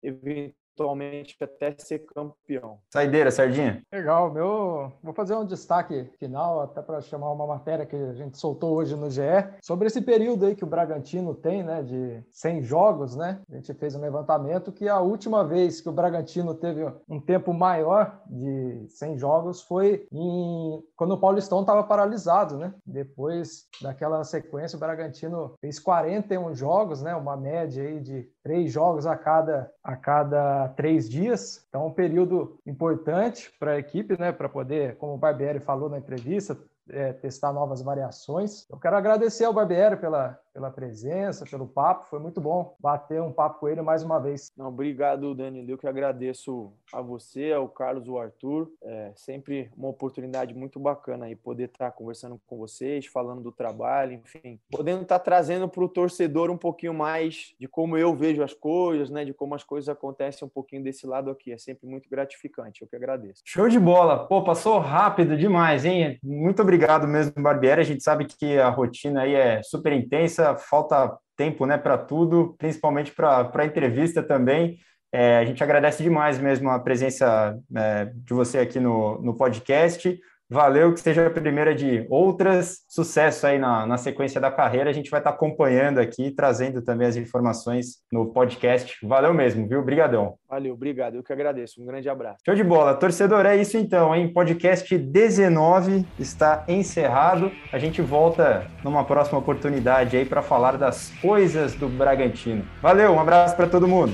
eventualmente 0.77 1.35
até 1.41 1.75
ser 1.77 1.99
campeão. 1.99 2.77
Saideira, 2.91 3.31
Sardinha. 3.31 3.81
Legal, 3.91 4.31
meu. 4.31 4.91
Vou 5.01 5.13
fazer 5.13 5.35
um 5.35 5.45
destaque 5.45 6.09
final, 6.19 6.61
até 6.61 6.81
para 6.81 7.01
chamar 7.01 7.31
uma 7.31 7.47
matéria 7.47 7.85
que 7.85 7.95
a 7.95 8.13
gente 8.13 8.37
soltou 8.37 8.75
hoje 8.75 8.95
no 8.95 9.09
GE, 9.09 9.21
sobre 9.61 9.87
esse 9.87 10.01
período 10.01 10.45
aí 10.45 10.55
que 10.55 10.63
o 10.63 10.67
Bragantino 10.67 11.33
tem, 11.33 11.63
né, 11.63 11.81
de 11.81 12.23
100 12.31 12.61
jogos, 12.63 13.15
né? 13.15 13.41
A 13.51 13.55
gente 13.55 13.73
fez 13.73 13.95
um 13.95 14.01
levantamento 14.01 14.71
que 14.71 14.87
a 14.87 14.99
última 14.99 15.43
vez 15.43 15.81
que 15.81 15.89
o 15.89 15.93
Bragantino 15.93 16.53
teve 16.53 16.85
um 17.09 17.19
tempo 17.19 17.53
maior 17.53 18.21
de 18.27 18.85
100 18.89 19.17
jogos 19.17 19.61
foi 19.61 20.05
em... 20.11 20.83
quando 20.95 21.13
o 21.13 21.19
Paulistão 21.19 21.61
estava 21.61 21.83
paralisado, 21.83 22.57
né? 22.57 22.73
Depois 22.85 23.65
daquela 23.81 24.23
sequência, 24.23 24.77
o 24.77 24.79
Bragantino 24.79 25.55
fez 25.59 25.79
41 25.79 26.53
jogos, 26.53 27.01
né? 27.01 27.15
Uma 27.15 27.35
média 27.35 27.83
aí 27.83 27.99
de 27.99 28.29
três 28.47 28.71
jogos 28.71 29.05
a 29.05 29.17
cada, 29.17 29.69
a 29.83 29.97
cada 29.97 30.69
três 30.69 31.09
dias. 31.09 31.65
Então, 31.67 31.87
um 31.87 31.91
período 31.91 32.57
importante 32.65 33.51
para 33.59 33.73
a 33.73 33.77
equipe, 33.77 34.17
né? 34.17 34.31
Para 34.31 34.47
poder, 34.47 34.95
como 34.95 35.15
o 35.15 35.17
Barbieri 35.17 35.59
falou 35.59 35.89
na 35.89 35.97
entrevista, 35.97 36.57
é, 36.89 37.11
testar 37.11 37.51
novas 37.51 37.81
variações. 37.81 38.65
Eu 38.69 38.79
quero 38.79 38.95
agradecer 38.95 39.43
ao 39.43 39.51
Barbieri 39.51 39.97
pela, 39.97 40.39
pela 40.57 40.71
presença, 40.71 41.45
pelo 41.45 41.67
papo. 41.67 42.07
Foi 42.09 42.17
muito 42.17 42.41
bom 42.41 42.75
bater 42.79 43.21
um 43.21 43.31
papo 43.31 43.59
com 43.59 43.69
ele 43.69 43.83
mais 43.83 44.01
uma 44.01 44.19
vez. 44.19 44.51
Não, 44.57 44.69
obrigado, 44.69 45.35
Dani. 45.35 45.63
Eu 45.69 45.77
que 45.77 45.85
agradeço 45.85 46.73
a 46.91 46.99
você, 46.99 47.51
ao 47.51 47.69
Carlos, 47.69 48.07
o 48.07 48.17
Arthur. 48.17 48.67
É 48.83 49.11
sempre 49.15 49.69
uma 49.77 49.89
oportunidade 49.89 50.55
muito 50.55 50.79
bacana 50.79 51.25
aí 51.25 51.35
poder 51.35 51.65
estar 51.65 51.91
conversando 51.91 52.41
com 52.47 52.57
vocês, 52.57 53.05
falando 53.05 53.41
do 53.43 53.51
trabalho, 53.51 54.13
enfim, 54.13 54.59
podendo 54.71 55.03
estar 55.03 55.19
trazendo 55.19 55.69
para 55.69 55.83
o 55.83 55.89
torcedor 55.89 56.49
um 56.49 56.57
pouquinho 56.57 56.93
mais 56.93 57.53
de 57.59 57.67
como 57.67 57.95
eu 57.95 58.15
vejo 58.15 58.41
as 58.41 58.53
coisas, 58.53 59.11
né, 59.11 59.23
de 59.23 59.33
como 59.33 59.53
as 59.53 59.63
coisas 59.63 59.87
acontecem 59.87 60.45
um 60.45 60.49
pouquinho 60.49 60.83
desse 60.83 61.05
lado 61.05 61.29
aqui. 61.29 61.51
É 61.51 61.57
sempre 61.57 61.87
muito 61.87 62.09
gratificante. 62.09 62.81
Eu 62.81 62.87
que 62.87 62.95
agradeço. 62.95 63.43
Show 63.45 63.69
de 63.69 63.79
bola. 63.79 64.25
Pô, 64.25 64.43
passou 64.43 64.79
rápido 64.79 65.37
demais, 65.37 65.85
hein? 65.85 66.17
Muito 66.23 66.63
obrigado 66.63 66.77
obrigado 66.77 67.07
mesmo, 67.07 67.33
Barbieri. 67.41 67.81
A 67.81 67.83
gente 67.83 68.03
sabe 68.03 68.25
que 68.25 68.57
a 68.57 68.69
rotina 68.69 69.21
aí 69.21 69.35
é 69.35 69.61
super 69.61 69.91
intensa, 69.93 70.46
falta 70.55 71.17
tempo 71.35 71.65
né, 71.65 71.77
para 71.77 71.97
tudo, 71.97 72.55
principalmente 72.57 73.11
para 73.11 73.51
a 73.53 73.65
entrevista 73.65 74.23
também. 74.23 74.77
É, 75.11 75.37
a 75.37 75.45
gente 75.45 75.63
agradece 75.63 76.03
demais 76.03 76.39
mesmo 76.39 76.69
a 76.69 76.79
presença 76.79 77.57
é, 77.75 78.05
de 78.05 78.33
você 78.33 78.59
aqui 78.59 78.79
no, 78.79 79.21
no 79.21 79.35
podcast. 79.35 80.19
Valeu, 80.49 80.93
que 80.93 81.01
seja 81.01 81.27
a 81.27 81.29
primeira 81.29 81.75
de 81.75 82.05
outras. 82.09 82.79
Sucesso 82.87 83.45
aí 83.45 83.59
na, 83.59 83.85
na 83.85 83.97
sequência 83.97 84.39
da 84.39 84.49
carreira. 84.49 84.89
A 84.89 84.93
gente 84.93 85.09
vai 85.09 85.19
estar 85.19 85.31
acompanhando 85.31 85.99
aqui, 85.99 86.31
trazendo 86.31 86.81
também 86.81 87.07
as 87.07 87.17
informações 87.17 87.97
no 88.11 88.31
podcast. 88.31 88.97
Valeu 89.03 89.33
mesmo, 89.33 89.67
viu? 89.67 89.79
Obrigadão. 89.79 90.35
Valeu, 90.49 90.73
obrigado. 90.73 91.15
Eu 91.15 91.23
que 91.23 91.33
agradeço. 91.33 91.81
Um 91.81 91.85
grande 91.85 92.07
abraço. 92.09 92.37
Show 92.45 92.55
de 92.55 92.63
bola. 92.63 92.95
Torcedor, 92.95 93.45
é 93.45 93.57
isso 93.57 93.77
então, 93.77 94.15
hein? 94.15 94.31
Podcast 94.31 94.97
19 94.97 96.05
está 96.17 96.63
encerrado. 96.67 97.51
A 97.73 97.77
gente 97.77 98.01
volta 98.01 98.65
numa 98.83 99.03
próxima 99.03 99.39
oportunidade 99.39 100.15
aí 100.15 100.25
para 100.25 100.41
falar 100.41 100.77
das 100.77 101.11
coisas 101.21 101.75
do 101.75 101.89
Bragantino. 101.89 102.65
Valeu, 102.81 103.11
um 103.11 103.19
abraço 103.19 103.55
para 103.55 103.67
todo 103.67 103.87
mundo. 103.87 104.13